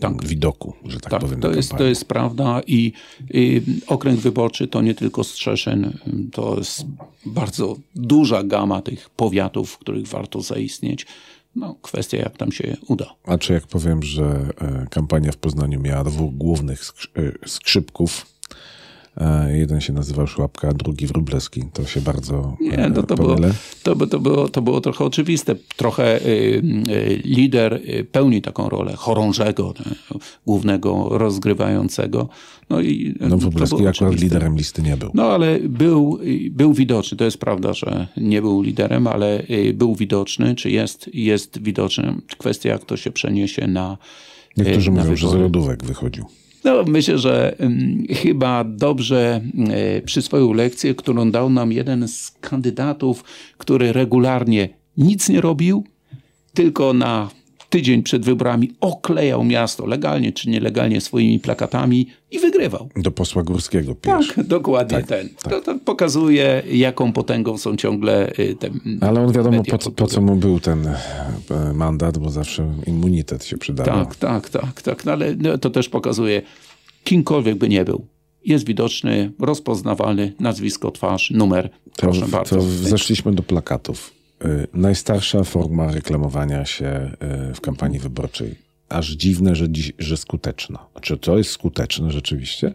[0.00, 0.24] tak.
[0.26, 1.40] widoku, że tak, tak powiem.
[1.40, 2.92] To jest, to jest prawda i,
[3.30, 5.98] i okręg wyborczy to nie tylko Strzeszyn,
[6.32, 6.86] to jest
[7.26, 11.06] bardzo duża gama tych powiatów, w których warto zaistnieć.
[11.54, 13.14] No, kwestia jak tam się uda.
[13.24, 18.26] A czy jak powiem, że e, kampania w Poznaniu miała dwóch głównych e, skrzypków,
[19.52, 21.64] Jeden się nazywał Szłapka, a drugi Wróblewski.
[21.72, 23.36] To się bardzo Nie, no to, było,
[23.82, 25.54] to, to, było, to było trochę oczywiste.
[25.76, 26.28] Trochę y,
[26.90, 29.74] y, lider y, pełni taką rolę chorążego,
[30.46, 32.28] głównego rozgrywającego.
[32.70, 34.24] No, i no Wróblewski akurat oczywiste.
[34.24, 35.10] liderem listy nie był.
[35.14, 36.18] No ale był,
[36.50, 37.18] był widoczny.
[37.18, 39.42] To jest prawda, że nie był liderem, ale
[39.74, 40.54] był widoczny.
[40.54, 42.14] Czy jest, jest widoczny?
[42.38, 43.98] Kwestia jak to się przeniesie na
[44.56, 45.32] Niektórzy na mówią, wybory.
[45.32, 46.24] że z lodówek wychodził.
[46.64, 49.40] No, myślę, że um, chyba dobrze
[49.70, 53.24] e, przyswoił lekcję, którą dał nam jeden z kandydatów,
[53.58, 55.84] który regularnie nic nie robił,
[56.54, 57.30] tylko na
[57.70, 62.88] tydzień przed wyborami oklejał miasto legalnie czy nielegalnie swoimi plakatami i wygrywał.
[62.96, 64.34] Do posła Górskiego pisz.
[64.36, 65.28] Tak, dokładnie tak, ten.
[65.28, 65.52] Tak.
[65.52, 70.20] To, to, pokazuje, jaką potęgą są ciągle y, te Ale on wiadomo, po, po, co
[70.20, 74.04] mu był ten e, mandat, bo zawsze immunitet się przydawał.
[74.04, 74.82] Tak, tak, tak.
[74.82, 75.04] tak.
[75.04, 76.42] No, ale no, to też pokazuje,
[77.04, 78.06] kimkolwiek by nie był,
[78.44, 81.70] jest widoczny, rozpoznawalny, nazwisko, twarz, numer.
[81.96, 82.56] Proszę to, bardzo.
[82.56, 84.19] To zeszliśmy do plakatów.
[84.44, 87.10] Y, najstarsza forma reklamowania się
[87.50, 88.54] y, w kampanii wyborczej.
[88.88, 90.78] Aż dziwne, że, dziś, że skuteczna.
[91.00, 92.74] Czy to jest skuteczne rzeczywiście?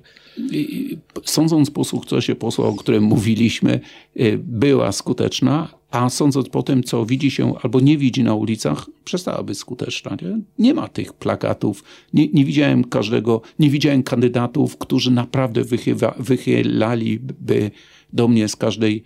[1.24, 3.80] Sądząc po sukcesie posła, o którym mówiliśmy,
[4.20, 8.86] y, była skuteczna, a sądząc po tym, co widzi się albo nie widzi na ulicach,
[9.04, 10.18] przestała być skuteczna.
[10.22, 11.84] Nie, nie ma tych plakatów.
[12.14, 17.72] Nie, nie, widziałem każdego, nie widziałem kandydatów, którzy naprawdę wychywa, wychylaliby
[18.14, 19.04] do mnie z każdej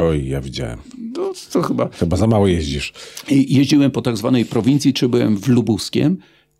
[0.00, 0.78] Oj, ja widziałem.
[1.16, 1.88] No, to chyba...
[1.88, 2.92] Chyba za mało jeździsz.
[3.30, 6.16] Jeździłem po tak zwanej prowincji, czy byłem w Lubuskiem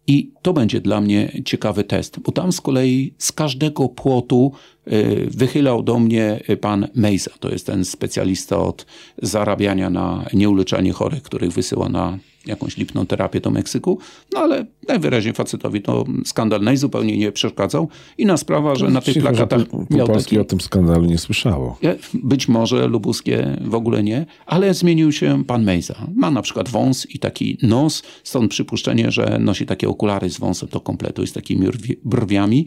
[0.06, 4.52] i to będzie dla mnie ciekawy test, bo tam z kolei z każdego płotu
[4.92, 7.30] y, wychylał do mnie pan Mejza.
[7.40, 8.86] To jest ten specjalista od
[9.22, 13.98] zarabiania na nieuleczanie chorych, których wysyła na jakąś lipną terapię do Meksyku,
[14.32, 17.88] no ale najwyraźniej facetowi to skandal najzupełniej nie przeszkadzał.
[18.18, 20.38] Inna sprawa, że na tych Cicho, plakatach po, po miał taki...
[20.38, 21.78] o tym skandalu nie słyszało.
[22.14, 26.06] Być może lubuskie w ogóle nie, ale zmienił się pan Mejza.
[26.14, 30.68] Ma na przykład wąs i taki nos, stąd przypuszczenie, że nosi takie okulary z wąsem
[30.68, 31.66] do kompletu i z takimi
[32.04, 32.66] brwiami.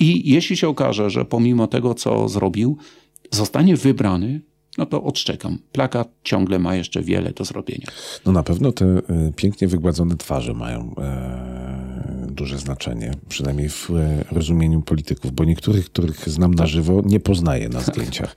[0.00, 2.76] I jeśli się okaże, że pomimo tego, co zrobił,
[3.30, 4.40] zostanie wybrany,
[4.78, 5.58] no to odszczekam.
[5.72, 7.86] Plakat ciągle ma jeszcze wiele do zrobienia.
[8.26, 14.24] No na pewno te y, pięknie wygładzone twarze mają e, duże znaczenie, przynajmniej w e,
[14.30, 18.36] rozumieniu polityków, bo niektórych, których znam na żywo, nie poznaję na zdjęciach.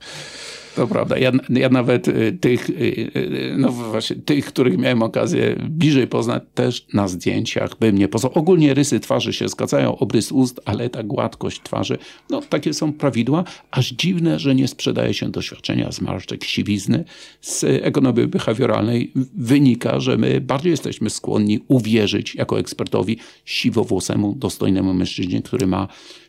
[0.76, 1.18] To prawda.
[1.18, 2.72] Ja, ja nawet y, tych, y,
[3.16, 8.32] y, no właśnie, tych, których miałem okazję bliżej poznać, też na zdjęciach bym nie poznał.
[8.34, 11.98] Ogólnie rysy twarzy się zgadzają, obrys ust, ale ta gładkość twarzy,
[12.30, 13.44] no takie są prawidła.
[13.70, 17.04] Aż dziwne, że nie sprzedaje się doświadczenia zmarszczek, siwizny.
[17.40, 25.42] Z ekonomii behawioralnej wynika, że my bardziej jesteśmy skłonni uwierzyć jako ekspertowi siwowłosemu, dostojnemu mężczyźnie,
[25.42, 25.88] który ma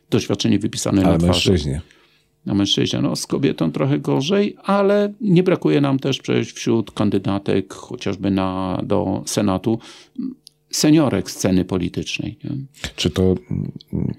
[0.10, 1.52] doświadczenie wypisane ale na twarzy.
[1.52, 1.82] Mężczyźnie
[2.48, 3.02] na mężczyźnie.
[3.02, 8.82] No, z kobietą trochę gorzej, ale nie brakuje nam też przecież wśród kandydatek, chociażby na,
[8.84, 9.80] do Senatu,
[10.72, 12.38] seniorek sceny politycznej.
[12.44, 12.52] Nie?
[12.96, 13.36] Czy to,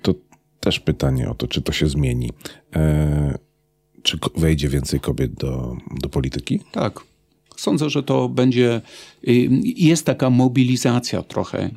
[0.03, 0.15] to
[0.61, 2.31] też pytanie o to, czy to się zmieni?
[2.77, 3.39] E,
[4.03, 6.61] czy wejdzie więcej kobiet do, do polityki?
[6.73, 7.01] Tak.
[7.57, 8.81] Sądzę, że to będzie.
[9.77, 11.71] Jest taka mobilizacja trochę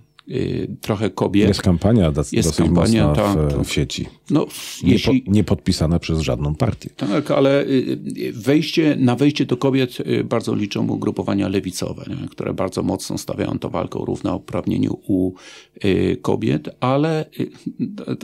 [0.81, 1.47] trochę kobiet.
[1.47, 3.61] Jest kampania do, Jest dosyć kampania, mocna w, tak.
[3.63, 4.07] w sieci.
[4.29, 4.47] No,
[4.83, 6.89] Nie, jeśli, po, nie podpisana przez żadną partię.
[6.97, 12.27] Tak, ale y, y, wejście, na wejście do kobiet y, bardzo liczą ugrupowania lewicowe, nie?
[12.27, 15.33] które bardzo mocno stawiają to walkę o równouprawnieniu u
[15.85, 17.51] y, kobiet, ale y,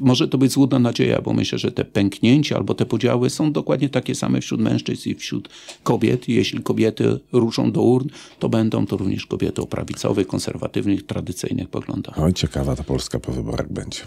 [0.02, 3.90] może to być złudna nadzieja, bo myślę, że te pęknięcia albo te podziały są dokładnie
[3.90, 5.50] takie same wśród mężczyzn i wśród
[5.84, 6.30] kobiet.
[6.30, 8.08] Jeśli kobiety ruszą do urn,
[8.40, 11.97] to będą to również kobiety o prawicowych, konserwatywnych, tradycyjnych poglądach.
[12.18, 14.00] Oj, ciekawa ta Polska po wyborach będzie.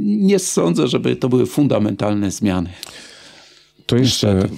[0.00, 2.70] Nie sądzę, żeby to były fundamentalne zmiany.
[3.86, 4.48] To jeszcze,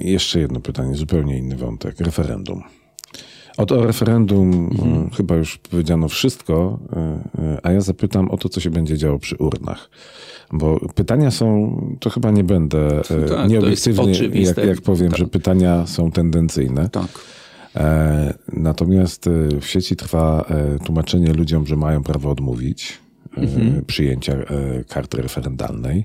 [0.00, 2.00] jeszcze jedno pytanie, zupełnie inny wątek.
[2.00, 2.62] Referendum.
[3.56, 5.06] O to referendum Mhm.
[5.06, 6.78] y, chyba już powiedziano wszystko,
[7.38, 9.90] y, y, a ja zapytam o to, co się będzie działo przy urnach.
[10.52, 13.02] Bo pytania są, to chyba nie będę
[13.48, 15.18] nieobiektywny, jak, jak powiem, Tak.
[15.18, 16.88] że pytania są tendencyjne.
[16.88, 17.08] Tak.
[17.76, 22.98] E, natomiast e, w sieci trwa e, tłumaczenie ludziom, że mają prawo odmówić
[23.36, 23.84] Mhm.
[23.84, 24.36] przyjęcia
[24.88, 26.04] karty referendalnej.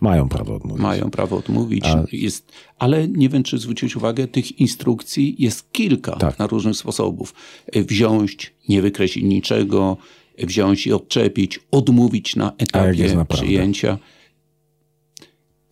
[0.00, 0.82] Mają prawo odmówić.
[0.82, 6.38] Mają prawo odmówić, jest, ale nie wiem, czy zwrócić uwagę, tych instrukcji jest kilka Tak.
[6.38, 7.34] na różnych sposobów.
[7.74, 9.96] Wziąć, nie wykreślić niczego,
[10.38, 13.98] wziąć i odczepić, odmówić na etapie przyjęcia.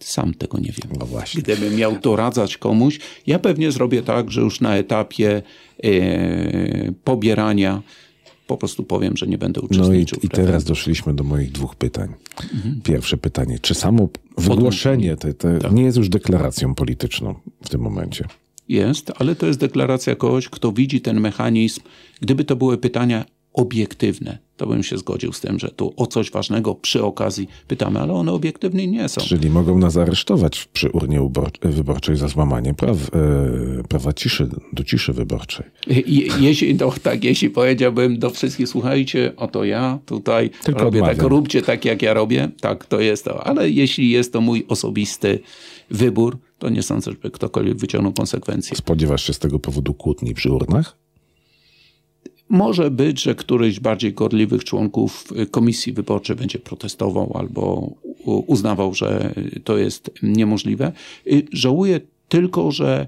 [0.01, 0.93] Sam tego nie wiem.
[0.99, 1.43] No właśnie.
[1.43, 5.43] Gdybym miał doradzać komuś, ja pewnie zrobię tak, że już na etapie
[5.85, 7.83] e, pobierania
[8.47, 10.19] po prostu powiem, że nie będę No i, uczestniczył.
[10.23, 12.15] i teraz doszliśmy do moich dwóch pytań.
[12.55, 12.81] Mhm.
[12.85, 13.59] Pierwsze pytanie.
[13.59, 15.73] Czy samo wygłoszenie te, te Tak.
[15.73, 17.35] nie jest już deklaracją polityczną
[17.65, 18.25] w tym momencie?
[18.69, 21.81] Jest, ale to jest deklaracja kogoś, kto widzi ten mechanizm.
[22.21, 26.31] Gdyby to były pytania obiektywne, to bym się zgodził z tym, że tu o coś
[26.31, 29.21] ważnego przy okazji pytamy, ale one obiektywne nie są.
[29.21, 31.31] Czyli mogą nas aresztować przy urnie
[31.63, 35.67] wyborczej za złamanie praw, e, prawa ciszy, do ciszy wyborczej.
[35.87, 41.11] Je, jeśli, no, tak, jeśli powiedziałbym do wszystkich, słuchajcie, oto ja tutaj Tylko robię tak,
[41.11, 41.31] odmawiam.
[41.31, 43.47] róbcie tak, jak ja robię, tak, to jest to.
[43.47, 45.39] Ale jeśli jest to mój osobisty
[45.91, 48.77] wybór, to nie sądzę, żeby ktokolwiek wyciągnął konsekwencje.
[48.77, 50.97] Spodziewasz się z tego powodu kłótni przy urnach?
[52.51, 57.91] Może być, że któryś z bardziej gorliwych członków y, komisji wyborczej będzie protestował albo
[58.25, 59.35] uznawał, że
[59.65, 60.93] to jest niemożliwe.
[61.27, 63.07] Y, Żałuję tylko, że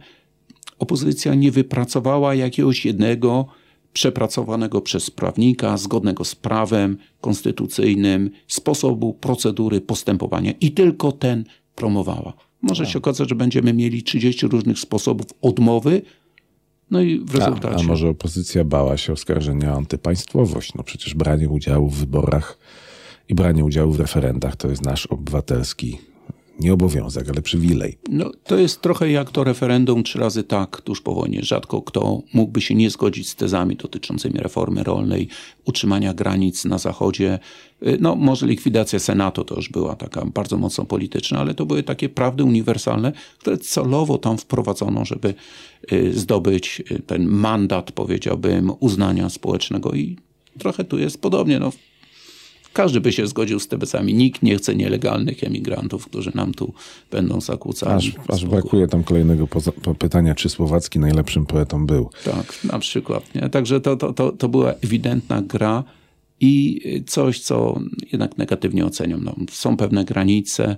[0.78, 3.47] opozycja nie wypracowała jakiegoś jednego
[3.93, 12.32] przepracowanego przez prawnika, zgodnego z prawem konstytucyjnym sposobu, procedury postępowania i tylko ten promowała.
[12.62, 16.03] Może się okazać, że będziemy mieli 30 różnych sposobów odmowy,
[16.93, 17.84] no i w A, rezultacie.
[17.84, 20.74] a może opozycja bała się oskarżenia o antypaństwowość?
[20.74, 22.59] No przecież branie udziału w wyborach
[23.28, 25.99] i branie udziału w referendach to jest nasz obywatelski
[26.61, 27.98] nie obowiązek, ale przywilej.
[28.11, 31.42] No, to jest trochę jak to referendum trzy razy tak tuż po wojnie.
[31.42, 35.28] Rzadko kto mógłby się nie zgodzić z tezami dotyczącymi reformy rolnej,
[35.64, 37.38] utrzymania granic na zachodzie.
[37.86, 41.82] Y, No, może likwidacja Senatu to już była taka bardzo mocno polityczna, ale to były
[41.82, 45.34] takie prawdy uniwersalne, które celowo tam wprowadzono, żeby
[45.92, 50.16] y, zdobyć y, ten mandat, powiedziałbym, uznania społecznego i
[50.59, 51.59] trochę tu jest podobnie.
[51.59, 51.72] No,
[52.73, 54.14] każdy by się zgodził z tezami.
[54.14, 56.75] Nikt nie chce nielegalnych emigrantów, którzy nam tu
[57.11, 58.12] będą zakłócali.
[58.29, 59.49] Aż, aż brakuje tam kolejnego
[59.99, 62.11] pytania, czy Słowacki najlepszym poetą był.
[62.25, 63.35] Tak, na przykład.
[63.35, 63.49] Nie?
[63.49, 65.85] Także to, to, to, to była ewidentna gra
[66.41, 67.81] i coś, co
[68.12, 69.25] jednak negatywnie oceniam.
[69.25, 70.77] No, są pewne granice.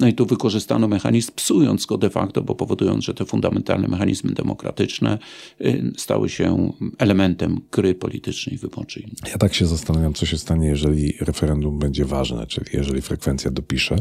[0.00, 4.32] No i tu wykorzystano mechanizm, psując go de facto, bo powodując, że te fundamentalne mechanizmy
[4.32, 5.18] demokratyczne
[5.60, 9.08] y, stały się elementem gry politycznej wyborczej.
[9.30, 13.96] Ja tak się zastanawiam, co się stanie, jeżeli referendum będzie ważne, czyli jeżeli frekwencja dopisze,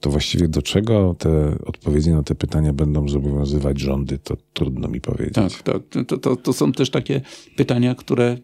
[0.00, 5.00] to właściwie do czego te odpowiedzi na te pytania będą zobowiązywać rządy, to trudno mi
[5.00, 5.34] powiedzieć.
[5.34, 6.06] Tak, tak.
[6.06, 7.20] To, to, to są też takie
[7.56, 8.38] pytania, które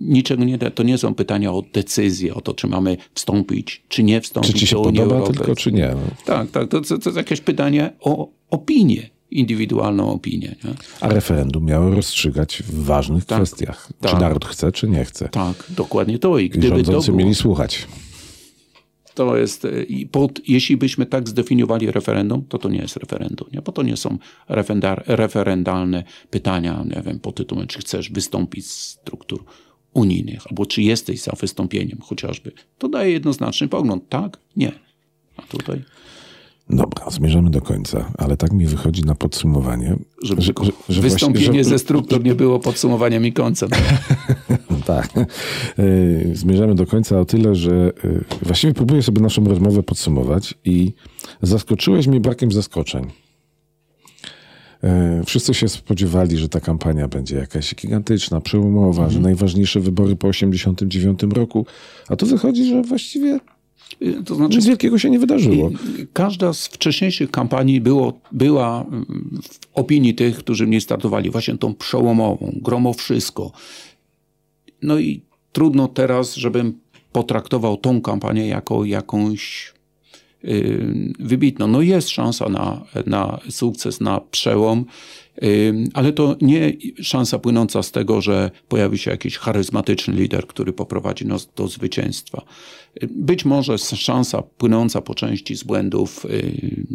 [0.00, 0.70] niczego nie da.
[0.70, 4.58] To nie są pytania o decyzję, o to, czy mamy wstąpić, czy nie wstąpić Czy
[4.58, 5.46] ci się do Unii podoba Europejskiej.
[5.46, 5.94] tylko, czy nie?
[6.24, 6.68] Tak, tak.
[6.68, 10.54] To, to, to jest jakieś pytanie o opinię, indywidualną opinię.
[10.64, 10.70] Nie?
[11.00, 13.88] A referendum miało rozstrzygać w ważnych Tak, kwestiach.
[14.02, 14.20] Czy tak.
[14.20, 15.28] naród chce, czy nie chce.
[15.28, 16.38] Tak, dokładnie to.
[16.38, 17.86] I I gdyby to rządzący było, mieli słuchać.
[19.14, 23.48] to jest, e, i pod, jeśli byśmy tak zdefiniowali referendum, to to nie jest referendum,
[23.52, 23.62] nie?
[23.62, 24.18] bo to nie są
[25.06, 29.44] referendalne pytania, nie wiem, pod tytułem, czy chcesz wystąpić z struktur
[29.96, 32.52] unijnych, albo czy jesteś za wystąpieniem chociażby.
[32.78, 34.72] To daje jednoznaczny pogląd, tak, nie.
[35.36, 35.82] A tutaj,
[36.70, 41.46] Dobra, zmierzamy do końca, ale tak mi wychodzi na podsumowanie, żeby że, że, że wystąpienie
[41.46, 43.70] właśnie- że- ze struktur nie było podsumowaniem i końcem.
[44.86, 45.10] Tak.
[45.78, 50.92] Yy, Zmierzamy do końca o tyle, że yy, właściwie próbuję sobie naszą rozmowę podsumować i
[51.42, 53.06] zaskoczyłeś mnie brakiem zaskoczeń.
[54.86, 60.28] E, wszyscy się spodziewali, że ta kampania będzie jakaś gigantyczna, przełomowa, że najważniejsze wybory po
[60.28, 61.66] 89 roku,
[62.08, 63.40] a tu wychodzi, że właściwie
[64.24, 65.70] To znaczy, nic wielkiego się nie wydarzyło.
[66.12, 71.74] Każda z wcześniejszych kampanii było, była mm, w opinii tych, którzy mnie startowali, właśnie tą
[71.74, 73.52] przełomową, gromo wszystko.
[74.82, 75.22] No i
[75.52, 76.78] trudno teraz, żebym
[77.12, 79.72] potraktował tą kampanię jako jakąś
[81.18, 81.66] wybitną.
[81.66, 84.84] No jest szansa na, na sukces, na przełom,
[85.42, 86.72] y, ale to nie
[87.02, 92.42] szansa płynąca z tego, że pojawi się jakiś charyzmatyczny lider, który poprowadzi nas do zwycięstwa.
[93.02, 96.86] Y, Być może szansa płynąca po części z błędów y,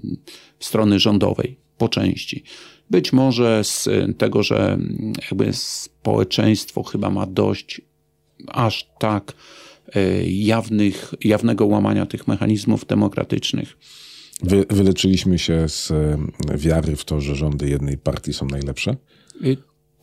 [0.59, 2.43] strony rządowej, po części.
[2.89, 4.77] Być może z tego, że
[5.21, 7.81] jakby społeczeństwo chyba ma dość
[8.47, 9.60] aż tak y,
[10.27, 13.77] jawnych, jawnego łamania tych mechanizmów demokratycznych.
[14.43, 16.17] Wy, wyleczyliśmy się z e,
[16.57, 18.95] wiary w to, że rządy jednej partii są najlepsze.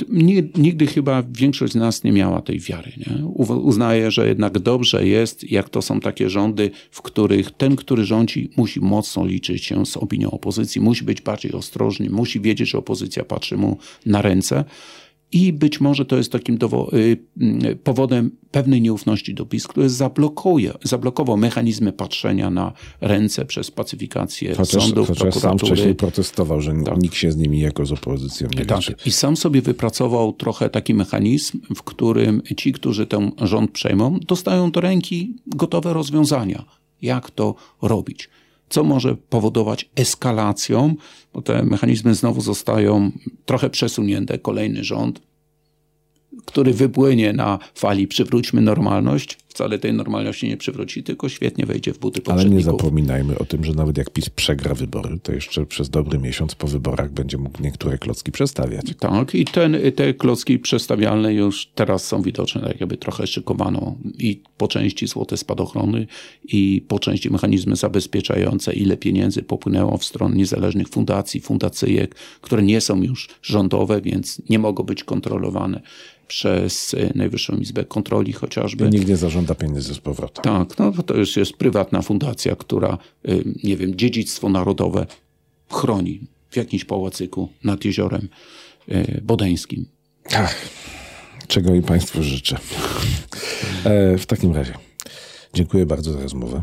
[0.08, 2.92] Ni- Nigdy chyba większość z nas nie miała tej wiary.
[2.96, 3.24] Nie?
[3.26, 8.04] U- Uznaje, że jednak dobrze jest, jak to są takie rządy, w których ten, który
[8.04, 12.78] rządzi, musi mocno liczyć się z opinią opozycji, musi być bardziej ostrożny, musi wiedzieć, że
[12.78, 14.64] opozycja patrzy mu na ręce.
[15.32, 16.58] I być może to jest takim
[16.92, 16.96] y,
[17.64, 24.54] y, powodem pewnej nieufności do PiS, który zablokuje, zablokował mechanizmy patrzenia na ręce przez pacyfikację
[24.54, 25.72] Chociaż, sądów, chociaż sam prokuratury.
[25.72, 27.02] wcześniej protestował, że Tak.
[27.02, 28.78] nikt się z nimi jako z opozycją nie Tak.
[28.78, 28.94] liczy.
[29.06, 34.70] I sam sobie wypracował trochę taki mechanizm, w którym ci, którzy ten rząd przejmą, dostają
[34.70, 36.64] do ręki gotowe rozwiązania,
[37.02, 38.28] jak to robić.
[38.68, 40.94] Co może powodować eskalacją,
[41.32, 43.10] bo te mechanizmy znowu zostają
[43.44, 44.38] trochę przesunięte.
[44.38, 45.20] Kolejny rząd,
[46.44, 48.08] który wypłynie na fali.
[48.08, 52.80] Przywróćmy normalność, wcale tej normalności nie przywróci, tylko świetnie wejdzie w buty Ale nie poprzedników.
[52.80, 56.66] zapominajmy o tym, że nawet jak PiS przegra wybory, to jeszcze przez dobry miesiąc po
[56.66, 58.86] wyborach będzie mógł niektóre klocki przestawiać.
[58.98, 64.40] Tak, i ten, te klocki przestawialne już teraz są widoczne, tak jakby trochę szykowano i
[64.56, 66.06] po części złote spadochrony
[66.44, 72.80] i po części mechanizmy zabezpieczające, ile pieniędzy popłynęło w stronę niezależnych fundacji, fundacyjek, które nie
[72.80, 75.80] są już rządowe, więc nie mogą być kontrolowane
[76.28, 78.90] przez Najwyższą Izbę Kontroli chociażby.
[78.90, 79.16] Nikt nie
[79.48, 80.44] zażąda pieniędzy z powrotem.
[80.44, 85.06] Tak, no to już jest prywatna fundacja, która, y, nie wiem, dziedzictwo narodowe
[85.70, 86.20] chroni
[86.50, 88.28] w jakimś pałacyku nad jeziorem
[88.88, 89.86] y, bodeńskim.
[91.48, 92.58] Czego i Państwu życzę.
[93.84, 94.74] E, w takim razie
[95.54, 96.62] dziękuję bardzo za rozmowę.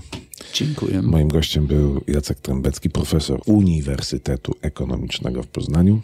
[0.54, 1.02] Dziękuję.
[1.02, 6.02] Moim gościem był Jacek Trębecki, profesor Uniwersytetu Ekonomicznego w Poznaniu.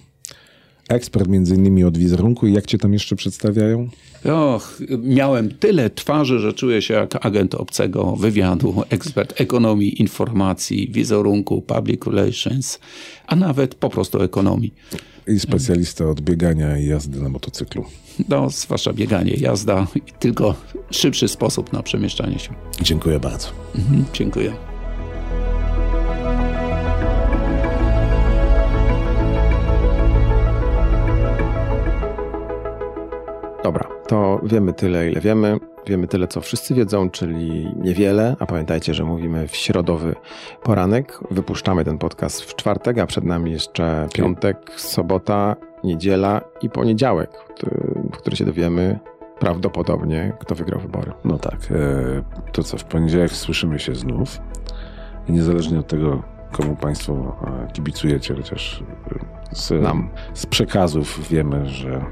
[0.91, 3.89] Ekspert między innymi od wizerunku i jak cię tam jeszcze przedstawiają?
[4.25, 11.61] Och, miałem tyle twarzy, że czuję się jak agent obcego wywiadu, ekspert ekonomii, informacji, wizerunku,
[11.61, 12.79] public relations,
[13.27, 14.73] a nawet po prostu ekonomii.
[15.27, 17.85] I specjalista od biegania i jazdy na motocyklu.
[18.29, 19.87] No, zwłaszcza bieganie, jazda,
[20.19, 20.55] tylko
[20.91, 22.53] szybszy sposób na przemieszczanie się.
[22.81, 23.47] Dziękuję bardzo.
[23.75, 24.70] Mhm, dziękuję.
[34.11, 35.57] To wiemy tyle, ile wiemy.
[35.87, 40.15] Wiemy tyle, co wszyscy wiedzą, czyli niewiele, a pamiętajcie, że mówimy w środowy
[40.63, 41.19] poranek.
[41.31, 47.29] Wypuszczamy ten podcast w czwartek, a przed nami jeszcze piątek, sobota, niedziela i poniedziałek,
[48.13, 48.99] w który się dowiemy
[49.39, 51.11] prawdopodobnie, kto wygrał wybory.
[51.25, 51.59] No tak.
[51.71, 54.39] E, to co, w poniedziałek słyszymy się znów.
[55.27, 57.35] I niezależnie od tego, komu Państwo
[57.67, 58.83] e, kibicujecie, chociaż
[59.51, 60.09] e, z, Nam.
[60.33, 62.05] z przekazów wiemy, że,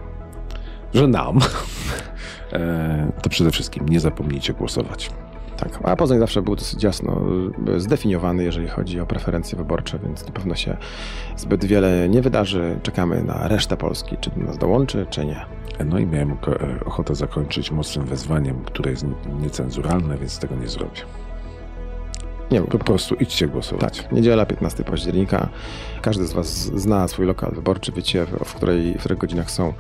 [0.94, 1.40] że nam,
[2.54, 5.10] e, to przede wszystkim nie zapomnijcie głosować.
[5.58, 7.22] Tak, a Poznań zawsze był dosyć jasno
[7.76, 10.78] y, zdefiniowany, jeżeli chodzi o preferencje wyborcze, więc na pewno się
[11.38, 12.80] zbyt wiele nie wydarzy.
[12.84, 15.46] Czekamy na resztę Polski, czy do nas dołączy, czy nie.
[15.86, 20.68] No i miałem e, ochotę zakończyć mocnym wezwaniem, które jest nie- niecenzuralne, więc tego nie
[20.68, 21.02] zrobię.
[22.52, 24.02] Nie Po prostu idźcie głosować.
[24.02, 25.50] Tak, niedziela 15 października.
[26.02, 29.74] Każdy z Was zna swój lokal wyborczy, wiecie w której, w których godzinach są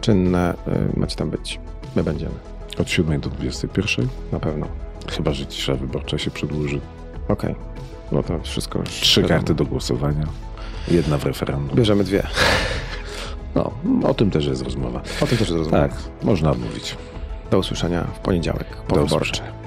[0.00, 0.54] czynne.
[0.96, 1.60] y, Macie tam być.
[1.96, 2.34] My będziemy,
[2.78, 4.66] Od 7 do 21, na pewno.
[5.10, 6.80] chyba że cisza wyborcza się przedłuży.
[7.28, 7.54] Okej,
[8.12, 8.88] no to wszystko już.
[8.88, 9.38] Trzy wiadomo.
[9.40, 10.26] karty do głosowania,
[10.90, 11.76] jedna w referendum.
[11.76, 12.22] Bierzemy dwie.
[13.54, 13.70] No,
[14.04, 15.00] o tym też jest rozmowa.
[15.20, 15.90] O tym też zrozumiałem.
[15.90, 16.96] Tak, można odmówić.
[17.50, 19.32] Do usłyszenia w poniedziałek, po Do wyborcze.
[19.32, 19.58] usłyszenia.